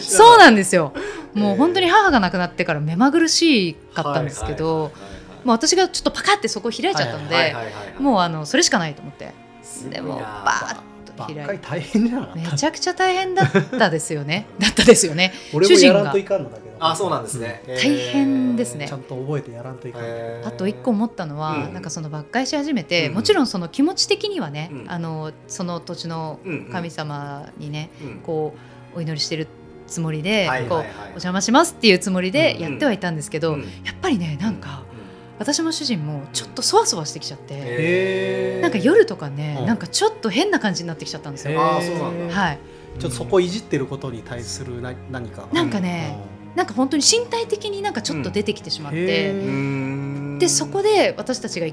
[0.00, 0.16] す。
[0.16, 0.92] そうなんですよ。
[1.32, 4.92] もう本当に母が亡くなってから目まぐるしかったんですけど、
[5.44, 7.54] もう私がちょっとパカってそこ開いちゃったので、
[7.98, 9.32] もうあのそれしかないと思って
[9.84, 11.40] でもバーッと開いて。
[11.40, 12.50] ばっかり大変じゃなかった。
[12.52, 14.46] めちゃくちゃ大変だったですよね。
[14.58, 15.32] だったですよね。
[15.52, 16.76] 俺もやらんといかんのだけど。
[16.80, 17.62] あそうなんですね。
[17.66, 18.88] 大変ですね。
[18.88, 20.02] ちゃんと覚えてやらんといかん。
[20.44, 21.74] あと一個思ったのは、うん。
[21.74, 23.14] なんかその伐採し始めて、うん。
[23.14, 24.84] もちろんその気持ち的にはね、うん。
[24.88, 28.54] あのその土地の神様にね、うんこ
[28.94, 29.46] うお祈りしてる
[29.86, 30.68] つもりで、こうはいはい。
[30.68, 32.62] はいお邪魔しますっていうつもりでうん。
[32.62, 33.60] やってはいたんですけど、うん。
[33.60, 34.82] やっぱりねなんか、
[35.38, 39.66] 私も主人もちょっとそわそわしてきちゃって、なんか夜とかね、うん。
[39.66, 41.60] なんかちょっと変な感じになってきちゃったんですよ。
[41.60, 42.34] あーそうなんだ。
[42.34, 42.58] はい、
[42.98, 45.48] ちょっとそこいじってることに対するな何か。
[45.52, 46.16] なんかね、
[46.56, 50.38] なんか本当に身体的になんかちょっと出てきてしまって、へー。
[50.38, 51.66] でそこで私たちが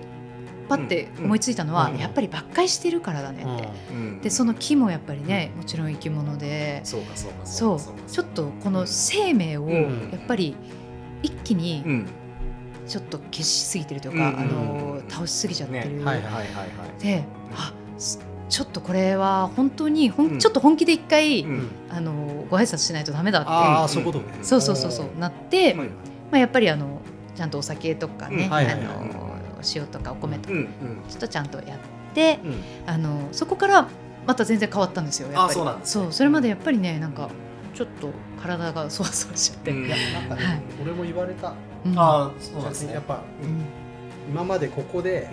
[0.68, 1.98] パッて思いついたのは、うん。
[1.98, 3.60] やっぱり伐採してるからだねっ
[4.20, 7.92] て、でその木もやっぱりねもちろん生き物で、そうかそうかそうかか。
[8.08, 10.10] ちょっとこの生命をうん。
[10.12, 10.56] やっぱり
[11.24, 12.08] 一気うにん
[12.88, 16.04] ちょっと消しすぎてるというか、うんあの倒しすぎちゃってる、ね。
[16.04, 16.44] はいはいはいは
[17.00, 17.04] い。
[17.04, 17.24] で
[17.54, 20.40] あすちょっとこれは本当にほん、うん。
[20.40, 21.70] ちょっと本気で一回、うん。
[21.90, 24.26] あのご挨拶しないとダメだってああそういうことね。
[24.42, 25.86] そうそうそうそうなって、うんま
[26.34, 27.02] あ、やっぱりあの
[27.36, 29.36] ちゃんとお酒とかね、あの
[29.76, 31.80] 塩とかお米とかちょっとちゃんとやっ
[32.14, 32.64] て、うん。
[32.86, 33.88] あのそこから
[34.26, 35.60] また全然変わったんですよやっぱり。
[35.62, 37.30] あそうそうそれまでやっぱりねなんか
[37.74, 38.12] ちょっと
[38.42, 39.90] 体がそわそわしちゃって、うなん
[40.30, 41.50] かね、はい俺も言われた。
[41.50, 42.94] うんああそうですね。
[42.94, 43.64] やっぱうん。
[44.28, 45.30] 今までここで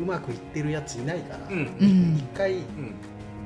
[0.00, 1.60] うまくいってるやついないから、うんうん。
[1.60, 2.16] うん。
[2.16, 2.94] 一回うん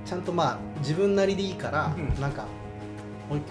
[0.05, 2.20] ちゃんとまあ自分なりでいいから、うん。
[2.20, 2.46] なんか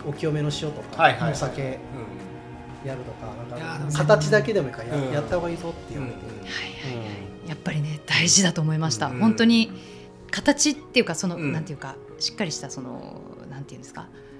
[0.05, 1.31] おお清めの塩とか、はいはいはい。
[1.33, 5.13] お酒うんやるとかなんか形だけでもいいからや,、うん。
[5.13, 6.29] やった方がいいぞって言われて、うん。
[6.29, 7.05] はいはい。
[7.05, 9.19] はいやっぱりね大事だと思いました、うん。
[9.19, 9.69] 本当に
[10.31, 11.51] 形っていうかその、うん。
[11.51, 14.32] なんていうかしっかりしたそのなんていうんですかえっ、と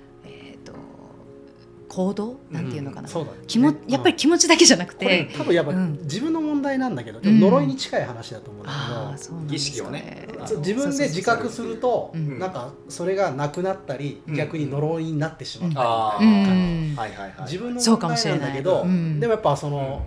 [1.93, 2.39] 行動？
[2.49, 3.37] なんていうのかな、そうだね。
[3.45, 5.99] 気もやっぱり気持ちだけじゃなくこれて、多分やっぱうん。
[6.01, 7.39] 自分の問題なんだけど、うん。
[7.39, 10.27] 呪いに近い話だと思うんだけそうなんですか儀式をね。
[10.57, 12.39] 自分で自覚すると、うん。
[12.39, 14.35] なんかそれがなくなったり、うん。
[14.35, 16.95] 逆に呪いになってしまったりうん。
[16.95, 19.19] はいはいはい自分のそうか問題もしれなんだけど、うん。
[19.19, 20.05] でもやっぱその、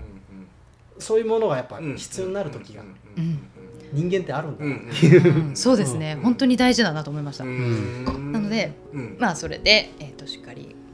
[0.99, 1.97] そういうものがやっぱうん。
[1.97, 2.83] 必要になる時が
[3.17, 3.39] うん。
[3.93, 4.65] 人間ってあるんだ。
[4.65, 4.79] うな、ん。
[5.49, 5.57] うん。
[5.57, 6.23] そうですね、うん。
[6.23, 8.33] 本当に大事だなと思いました、うん。
[8.33, 9.17] なのでうん。
[9.21, 10.86] まあそれで、えー、としっかり、まあ、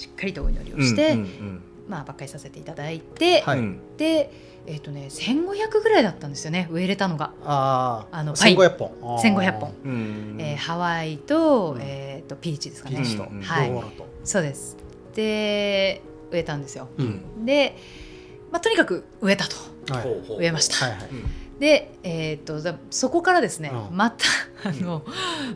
[0.00, 3.58] しっかりとお祈りをして、うんうんまあ伐採させていただいて、はい。
[3.58, 4.30] うんで
[4.66, 8.92] えっ、とね1500ぐらいだったんですよね植えれたのが、あああのパイン1500本。
[9.02, 9.34] あー。
[9.34, 11.80] 1500本うんえーハワイと,、うん。
[11.82, 12.96] えー、とピーチですかね。
[12.96, 13.24] ピーチと。
[13.24, 13.42] うん。
[13.42, 13.72] はい
[14.22, 14.76] そうです。
[15.14, 16.88] で植えたんですよ。
[16.98, 17.44] うん。
[17.44, 17.76] で、
[18.52, 19.56] まあ、とにかく植えたと。
[19.92, 20.36] はい。
[20.38, 21.00] 植えました、はいはい。
[21.58, 23.96] で、えー、とだそこからですね、うん。
[23.96, 24.24] また
[24.62, 25.04] あの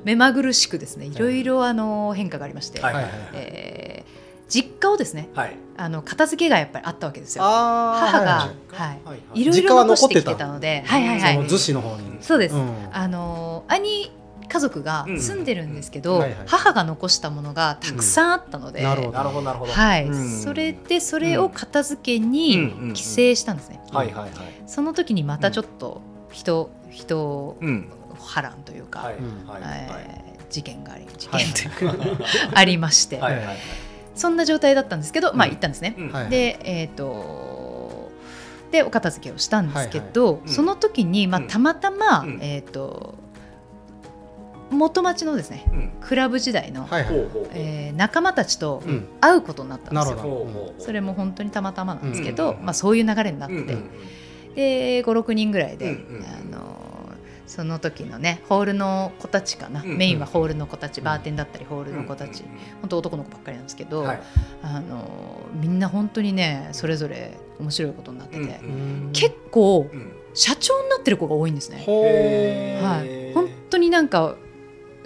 [0.02, 3.20] 目まぐるしくですねいろいろあの変化がありまして、はいはいはいはい。
[3.34, 5.56] えー実家をですねはい。
[5.76, 7.42] あの片付けがやっぱりあったわけですよ。
[7.44, 11.34] 母が、はいはいろいろ残してきてたのではいはいはい。
[11.34, 12.18] その逗子の方に。
[12.20, 12.88] そうです、うん。
[12.92, 14.12] あの兄
[14.46, 16.20] 家族が住んでるんですけど、うん。
[16.20, 16.38] はいはい。
[16.46, 19.72] 母が残したものがたくさんあったので、なるほどなるほどなるほど。
[19.72, 20.42] はい、うん。
[20.42, 24.30] それでそれを片付けうんうんにうん帰省したんですね、はいはいはい。
[24.66, 27.90] その時にまたちょっと人人うん。
[28.16, 29.16] 波乱というか、はい。
[29.16, 29.62] うんはい。
[29.62, 29.86] はい。
[29.88, 32.24] えー事件があり事はい件というか、
[32.54, 33.56] ありまして、はいはいはい
[34.14, 35.96] そんな状態だったんですけど、まあうん行ったんですね。
[36.30, 38.10] でえっ、と
[38.70, 42.38] でお片付けをしたんですけど、いその時に、まあ、うんたまたま、うん。
[42.42, 43.14] えっ、と
[44.70, 45.92] 元町のですねうん。
[46.00, 47.00] クラブ時代の、は
[47.52, 49.08] えー仲間たちとうん。
[49.20, 50.72] 会うことになったんですよ。
[50.78, 52.64] それも本当にたまたまなんですけど、うん。
[52.64, 53.90] まあ、そういう流れになって、うんうん
[54.54, 56.24] で56人ぐらいで、うんうん。
[56.24, 56.83] あの
[57.46, 59.96] その時のねホールの子たちかな、うんうん。
[59.98, 64.20] メインはホールの子たちバーテンだったりホールの子たち、うんうん本当男の子ばっかりなんですけど、うんはい。
[64.62, 68.50] あのみんな本当にねそれぞれ面白いことになってて、うんう
[69.08, 70.12] ん結構うん。
[70.36, 71.76] 社長になってる子が多いんですね。
[72.82, 74.34] はい、本当になんか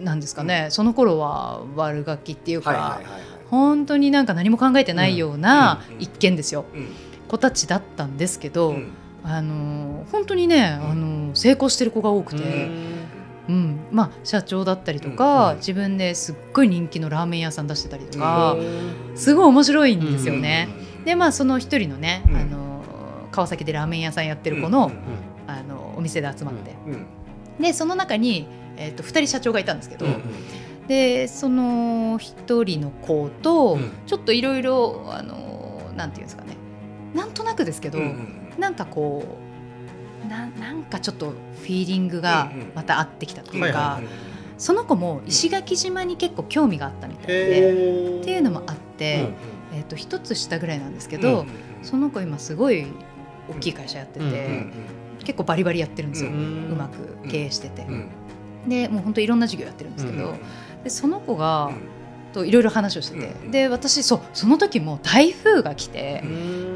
[0.00, 3.22] なんですかね、その頃は悪ガキっていうか、はいはいはいはい。
[3.50, 6.88] 本当になんか何も考えてないようなうんうん一見ですよ、うん。
[7.28, 8.92] 子たちだったんですけど、うん
[9.28, 10.90] あの本当にね、うん。
[10.90, 12.70] あの成功してる子が多くて、
[13.48, 13.80] うん。
[13.90, 15.56] まあ、社長だったりとか、うん。
[15.58, 20.68] 自分ですっごい人気のラーメン屋さん出してたりとか、うんすごい面白いんですよね。
[20.98, 21.04] うん。
[21.04, 22.36] でまあその一人のね、うん。
[22.36, 22.82] あの
[23.30, 24.92] 川崎でラーメン屋さんやってる子の,、うん。
[25.46, 27.06] あのお店で集まって、うん。
[27.60, 30.20] でその中に、えー、と2人社長がいたんですけど、うんうん
[30.88, 33.90] でその一人の子と、うん。
[34.06, 36.56] ちょっといろいろあのなんていうんですかね
[37.14, 39.38] なんとなくですけど、うんうんなんかこ
[40.24, 42.72] うななんかちょっとフィーリングがうんうん。
[42.74, 44.00] また合ってきたというか、
[44.58, 49.28] その子も石垣島に結構興味があったみたいで、へっていうのもあって、
[49.72, 51.46] えー、と一つ下ぐらいなんですけど、
[51.82, 52.86] その子今すごい
[53.48, 54.72] 大きい会社やってて、うんうん
[55.24, 58.08] 結構バリバリやってるんですよ、ううんまく経営してて、うん
[58.66, 60.38] でもう本当いろんな授業やってるんですけど、うん
[60.84, 61.70] でその子が、
[62.32, 66.22] といろいろ話をしてて、で私そうその時も台風が来て、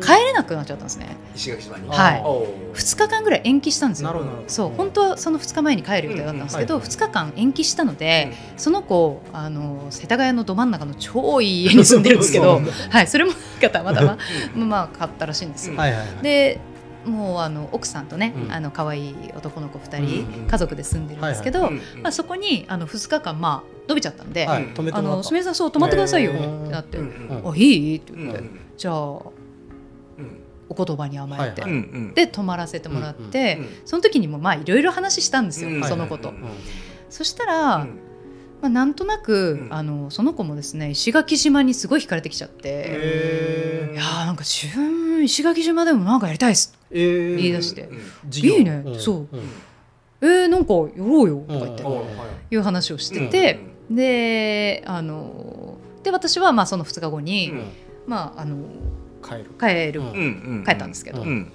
[0.03, 1.17] 帰れなくなっちゃったんですね。
[1.35, 1.89] 石垣島に。
[1.89, 2.23] はい。
[2.25, 4.25] おー2日間ぐらい延期したんですよ。
[4.49, 14.19] そう本当はその2日前に帰る予定だったんですけど、うんうん2日間延期したので、その子あの世田谷のど真ん中の超いい家に住んでるんですけど、はい、それもなんかたまたま
[14.55, 15.77] まあ買ったらしいんですよ。
[15.77, 16.23] はいはいはい。
[16.23, 16.61] で
[17.05, 18.53] もうあの奥さんとね、うん。
[18.53, 24.69] あの可愛い男の子2人、家族で住んでるんですけど、うんまあ、そこにあの2日間まあ伸びちゃったんで、はい。
[24.93, 27.97] あすみれさんそう泊まってくださいよってなって、あいい？
[27.97, 29.23] って言って、うんじゃあうん
[30.69, 31.63] お言葉に甘えて、
[32.15, 35.85] で泊まらせてもらって、うんその時にもまあいろいろ話したんですよ、うん。
[35.85, 36.29] その子と。
[36.29, 36.37] はい
[37.11, 37.99] そしたら、うん。
[38.63, 39.69] まあ、なんとなく、うん。
[39.71, 47.37] あのその子もですね石垣島にすごい惹かれてきちゃって、へいやーなんか自分石垣島でもなんかやりたいっすえー。
[47.37, 47.91] 言い出して。
[48.35, 48.83] いいね。
[48.99, 49.29] そう。
[50.23, 51.87] えー、なんかやろうよとか言って、い
[52.53, 52.57] い。
[52.57, 53.61] う話をしてて、
[53.91, 57.65] であので私はまあその2日後に、うん。
[58.07, 58.57] まああの
[59.23, 59.47] 帰る。
[59.59, 60.65] 帰る、うん。
[60.65, 61.23] たんですけど。
[61.23, 61.53] うん。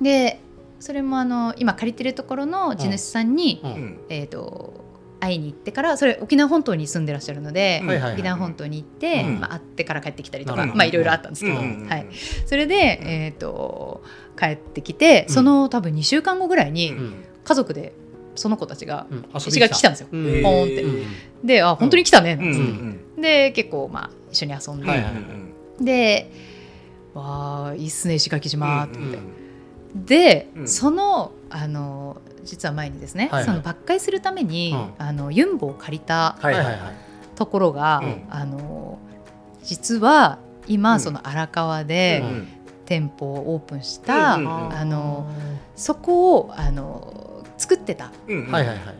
[0.00, 0.40] で
[0.80, 3.60] それもあの今借りてるところの地主さんに、
[4.10, 4.84] えー、と
[5.18, 8.12] 会いに行ってからそれ沖縄本島に住んでらっしゃるので、うんはいはいはい。
[8.14, 9.40] 沖縄本島に行って、うん。
[9.40, 12.06] まあ、会ってから帰ってきたりとかまあいろいろあったんですけど、うんはい、
[12.44, 14.02] それで、えー、と
[14.38, 17.14] 帰ってきてその多分2週間後ぐらいにうん。
[17.44, 17.94] 家族で
[18.36, 19.18] その子たちがうん。
[19.18, 20.08] 遊び石垣来たんですよ。
[20.08, 20.82] ポーンって。
[20.82, 20.88] う
[21.44, 21.46] ん。
[21.46, 22.52] であ本当に来たね、なん。
[22.52, 22.64] つうん。
[22.64, 23.22] うってん。
[23.22, 25.10] で結構まあ一緒に遊んで、はいは
[25.80, 25.84] い。
[25.84, 26.30] で
[27.14, 28.98] 「わあいいっすね石垣島」って。
[28.98, 29.44] うん言って。
[29.94, 30.68] で、うん。
[30.68, 33.44] そのあの実は前にですね、はいはい。
[33.44, 35.06] その伐採するために、うん。
[35.06, 36.76] あのユンボを借りたはいはいはい。
[37.36, 38.24] ところが、うん。
[38.30, 38.98] あの
[39.62, 41.00] 実は今、うん。
[41.00, 42.48] その荒川でうん。
[42.86, 45.26] 店舗をオープンした、うんあの
[45.74, 48.94] そこをあの作ってたうんはいはいはい。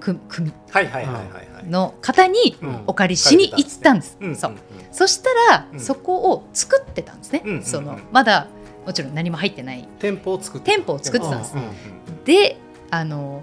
[0.00, 1.24] く組はいはいはいはい
[1.54, 1.66] はい。
[1.68, 2.82] の方にうん。
[2.86, 4.16] お借りしに行ったんです。
[4.20, 4.34] うん。
[4.36, 4.54] そう
[4.94, 5.80] そしたら、うん。
[5.80, 8.02] そこを作ってたんですね、うんそのうん。
[8.12, 8.46] まだ
[8.86, 9.86] もちろん何も入ってない。
[9.98, 10.70] 店舗を作って。
[10.72, 11.54] 店舗を作ってたんです。
[11.56, 12.56] うんで
[12.90, 13.42] あの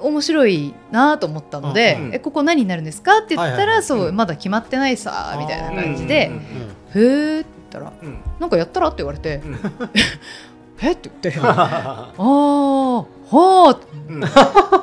[0.00, 3.82] 面白いなと思ったので、うんうんえここ何になるんですかって言ったら、はいはいはい。
[3.82, 4.16] そう、うん。
[4.16, 6.40] まだ決まってないさみたいな感じでうんうん
[7.34, 9.42] 「へえ」って言ったらうん「なんかやったら?」って言われて。
[9.44, 9.58] うん
[10.82, 10.92] 「え？
[10.92, 14.20] っ?」て言って「あはあはあうん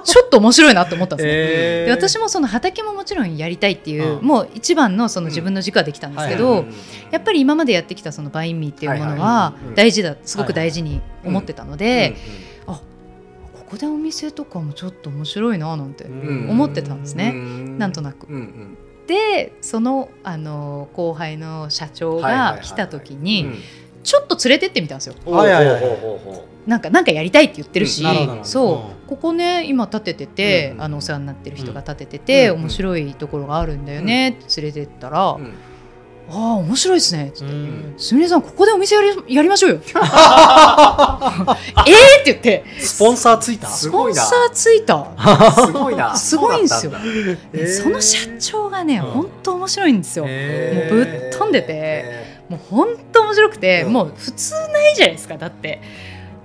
[0.03, 1.31] ちょっと面白いなって思ったんですね。
[1.33, 4.25] えで私もその畑ももちろんやりたいっていう、うん。
[4.25, 6.65] もう一番のその自分の軸はできたんですけど、はい
[7.11, 12.15] やっぱり今までやってきたそのバインミーっていうものは大事だすごく大事に思ってたので、
[12.67, 12.73] うん。
[12.73, 12.81] こ
[13.71, 16.49] こでお店とかもちょっと面白いななんてうん。
[16.49, 17.77] 思ってたんですね、うん。
[17.77, 18.27] なんとなく。
[19.07, 23.55] でそのあの後輩の社長が来た時うにん
[24.07, 25.15] ちょっと連れてってみたんですよ。
[26.65, 28.05] なんかなんかやりたいって言ってるし、
[28.43, 29.07] そう、うん。
[29.07, 35.37] ここね今建ててて、うんあのお世話になってる人が建ててて、うん面白いところがあるんだよねって連れてったら、あ
[36.29, 37.33] あ面白いですね
[37.97, 39.81] すみれさんここでお店やりやりましょうよ。
[39.83, 39.95] えー？
[39.95, 39.97] っ
[42.23, 42.63] て言って。
[42.79, 43.67] スポンサーついた？
[43.67, 45.05] スポンサーついた。
[45.53, 46.15] すごいな。
[46.15, 46.93] すごいんですよ。
[47.83, 49.11] その社長がね、うん。
[49.11, 50.25] 本当面白いんですよ。
[50.29, 51.67] えもうぶっ飛んでて。
[51.69, 53.93] えもう本当面白くて、うん。
[53.93, 55.81] もう普通ないじゃないですかだって。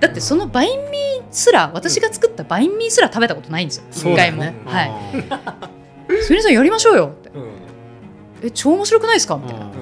[0.01, 4.55] だってそのバインミーすら私が作ったバインミーすら食べたことないんですよ一回も、そうだよね。
[4.67, 6.19] はい。
[6.19, 7.51] い「すみれさんやりましょうよ」ってーうん
[8.43, 9.67] 「え超面白くないですか?」みたいな。
[9.67, 9.71] うん。
[9.71, 9.79] うん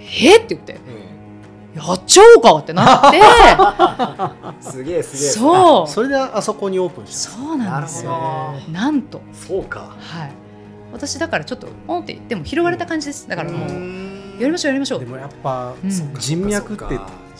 [0.00, 0.72] えっ?」って言って。
[0.72, 0.76] う
[1.76, 3.18] 「やっちゃおうか」ってなって。
[3.18, 3.22] ん
[4.72, 5.30] すげえすげえ。
[5.30, 5.86] そう。
[5.86, 7.30] それであそこにオープンした。
[7.32, 8.54] そうなんですよ。
[8.72, 9.20] なんと。
[9.34, 9.80] そうか。
[9.98, 10.32] はい。
[10.92, 13.28] 私だからちょっとポンってでも拾われた感じです。
[13.28, 13.68] だからもう
[14.38, 15.00] やりましょうやりましょう。
[15.00, 15.90] でもやっぱうん。
[15.90, 16.98] 人脈って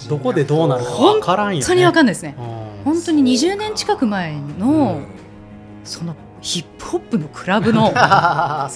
[0.09, 1.61] どこでどうなるか分からんよね。
[1.61, 2.35] 本当にわかんないですね。
[2.39, 2.85] うん。
[2.85, 5.01] 本当に20年近く前の
[5.85, 8.69] そのヒップホップのクラブの 子が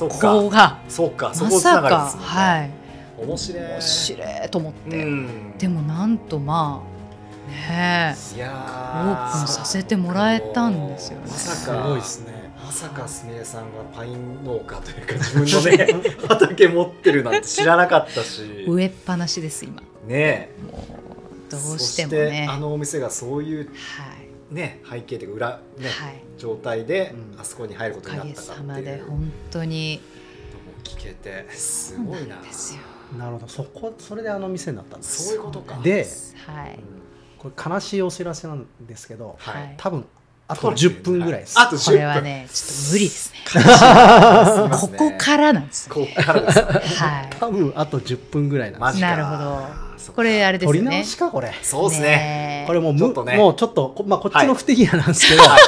[0.89, 1.31] そうか。
[1.35, 2.25] そまさかね。
[2.25, 2.70] はい。
[3.18, 3.62] 面白い。
[3.62, 5.59] 面白いと思って、うん。
[5.59, 11.25] でもなんとまあねえオープンさせてもらえたんですよね。
[11.29, 12.33] まさすかごいですね。
[12.33, 12.41] ま
[12.73, 18.64] さかすみれさんがパイン農家というか自分のね 畑持ってるなんて知らなかったし。
[18.66, 19.83] 植えっぱなしです今。
[20.07, 23.73] ねもうどうしてもそしてねあのお店がそういうは
[24.51, 24.55] い。
[24.55, 26.23] ね背景というか裏ね、はい。
[26.39, 27.41] 状態でうん。
[27.41, 30.01] あそこに入ることになっおかげたかってさまいうのもで本当に。
[30.83, 32.39] 聞けてすごいな。
[32.39, 32.81] んですよ
[33.18, 33.49] なるほど。
[33.49, 35.79] そこそれであの店になったんですそういうことか。
[35.83, 36.07] で
[36.47, 36.75] はい。
[36.77, 37.03] うん。
[37.39, 39.75] これ悲しいお知らせなんですけどはい。
[39.77, 40.07] 多分
[40.53, 41.59] あと10分ぐらいです。
[41.59, 41.84] あと10分。
[41.84, 43.38] これはねちょっと無理ですね。
[44.70, 47.30] ここらからなんですここからですよねはい。
[47.40, 48.72] 多分あと10分ぐらい。
[48.72, 49.00] なんです。
[49.00, 49.66] なるほど
[50.14, 51.53] これあれです取り直しかこれ。
[51.62, 55.61] そうですねねこれもうむちょっとねもうちょっとこまあこっちの不手際なんですけど、はい。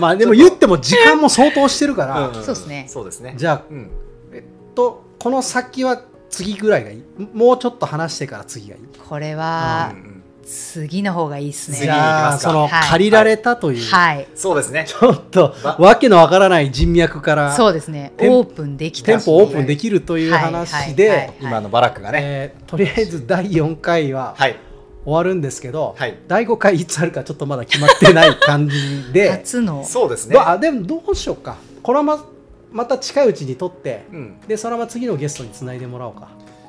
[0.00, 3.90] まあでも言っても時間も相当してるから、んそうですねそうですねじゃあうん
[4.32, 4.42] えっ
[4.74, 6.84] とこの先は次ぐらい。
[6.84, 6.98] がい。
[6.98, 7.02] い。
[7.34, 8.78] もうちょっと話してから次がい。
[8.78, 8.82] い。
[9.08, 10.09] これうはんうん
[10.44, 11.84] 次の方がいいです次ね。
[11.84, 12.50] じゃあ行きますか。
[12.50, 12.88] そのはい。
[12.88, 14.28] 借りられたという、はい。
[14.34, 14.84] そうですね。
[14.86, 18.12] ちょっとわわけのわからない人脈からそうですね。
[18.16, 22.20] 店オープンできた店舗オープンできるという話で、今のバラックがね。
[22.22, 24.56] えーとりあえず第4回ははい。
[25.04, 26.18] 終わるんですけど、はい。
[26.28, 29.30] 第5回いつあるかちょっとまだ決まってない感じで。
[29.30, 29.84] 初の。
[29.84, 30.34] そうですね。
[30.34, 31.56] どあでもどうしようか。
[31.82, 32.24] これはま
[32.70, 34.40] また近いうちに撮ってうん。
[34.46, 36.28] でそのまま次のゲストにつないでもらおうか。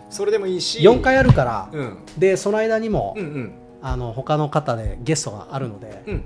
[0.10, 0.80] それでもいいし。
[0.80, 1.98] 4回あるから、うん。
[2.18, 3.54] でその間にも、うんうん
[3.84, 6.26] あの他の方でゲストがあるので、うんうんうん。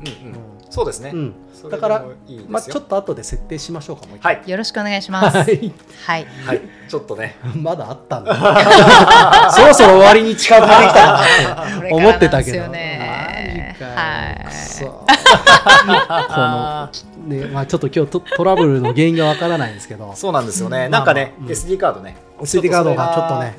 [0.69, 1.11] そうですね。
[1.13, 1.33] うん。
[1.69, 2.05] だから
[2.49, 4.43] まあ、ちょっと後で設定しましょうかもう一はい。
[4.45, 5.33] よろしくお願いします。
[5.33, 5.73] 回はい。
[6.05, 6.25] はい。
[6.45, 6.61] はい。
[6.89, 7.37] ちょっとね。
[7.55, 8.35] まだあったんだ。
[9.51, 11.21] そろそろ終わりに近づいてきたな。
[11.21, 13.04] ってこれから思ってたけどなんですよね
[13.95, 14.45] はい。
[14.49, 15.05] くそこ
[16.37, 16.89] の
[17.27, 20.13] ねまあ、ちょっと今日トトラブルの原因がわからないんですけど。
[20.15, 20.85] そうなんですよね。
[20.85, 20.91] うん。
[20.91, 21.51] なんかねまあまあうん。
[21.53, 22.17] SD カードね。
[22.41, 23.57] SD カードがちょっとね、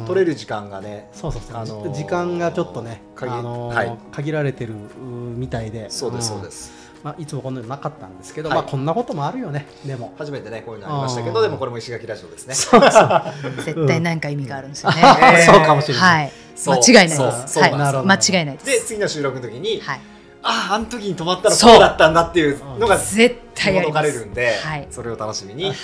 [0.00, 0.06] うん。
[0.06, 3.98] 取れる時間がねそうそうそう、あのー時間がちょっとね、あ限のーはい。
[4.12, 5.04] 限られてるう
[5.36, 5.90] みたいで。
[5.90, 8.58] そうですんそうですまあ、いつもこんなのなかったんですけど、はい。
[8.58, 9.66] まあ、こんなこともあるよね。
[9.84, 10.14] でも。
[10.18, 12.54] 初めてねこういうのありましたけどうんでもこれも石垣ラジオですね。
[12.54, 13.22] そうそう。
[13.64, 14.96] 絶対何か意味があるんですよね。
[15.00, 15.52] えー。
[15.52, 16.32] そうかもしれない、はい。
[16.66, 17.14] 間違いないで
[17.48, 17.58] す。
[17.58, 17.72] はい。
[17.72, 20.00] 間違いないでです次の収録の時にはい。
[20.40, 24.86] あああの時に止まったらそうこうだったんだっていうのが絶対解かれるんではい。
[24.90, 25.64] それを楽しみに。
[25.64, 25.74] はい。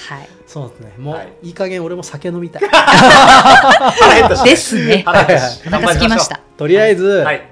[0.46, 0.92] そうですね。
[0.98, 1.32] もう、はい。
[1.42, 2.62] い、い加減俺も酒飲みたい。
[2.68, 5.02] 腹減ったしですね。
[5.04, 5.62] 腹減ったし。
[5.66, 7.48] お腹空きましたとりあえず、はい。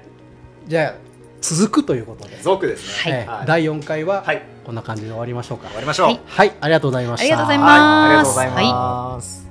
[0.67, 1.02] じゃあ
[1.43, 3.25] 続くということで、続ですね。
[3.27, 3.45] はい。
[3.45, 4.41] 第4回ははい。
[4.63, 5.67] こんな感じで終わりましょうか。
[5.67, 6.07] 終わりましょう。
[6.07, 6.19] はい。
[6.25, 7.23] はい、ありがとうございました。
[7.23, 7.67] ありがとうございはい。
[7.67, 9.42] ますありがとうございます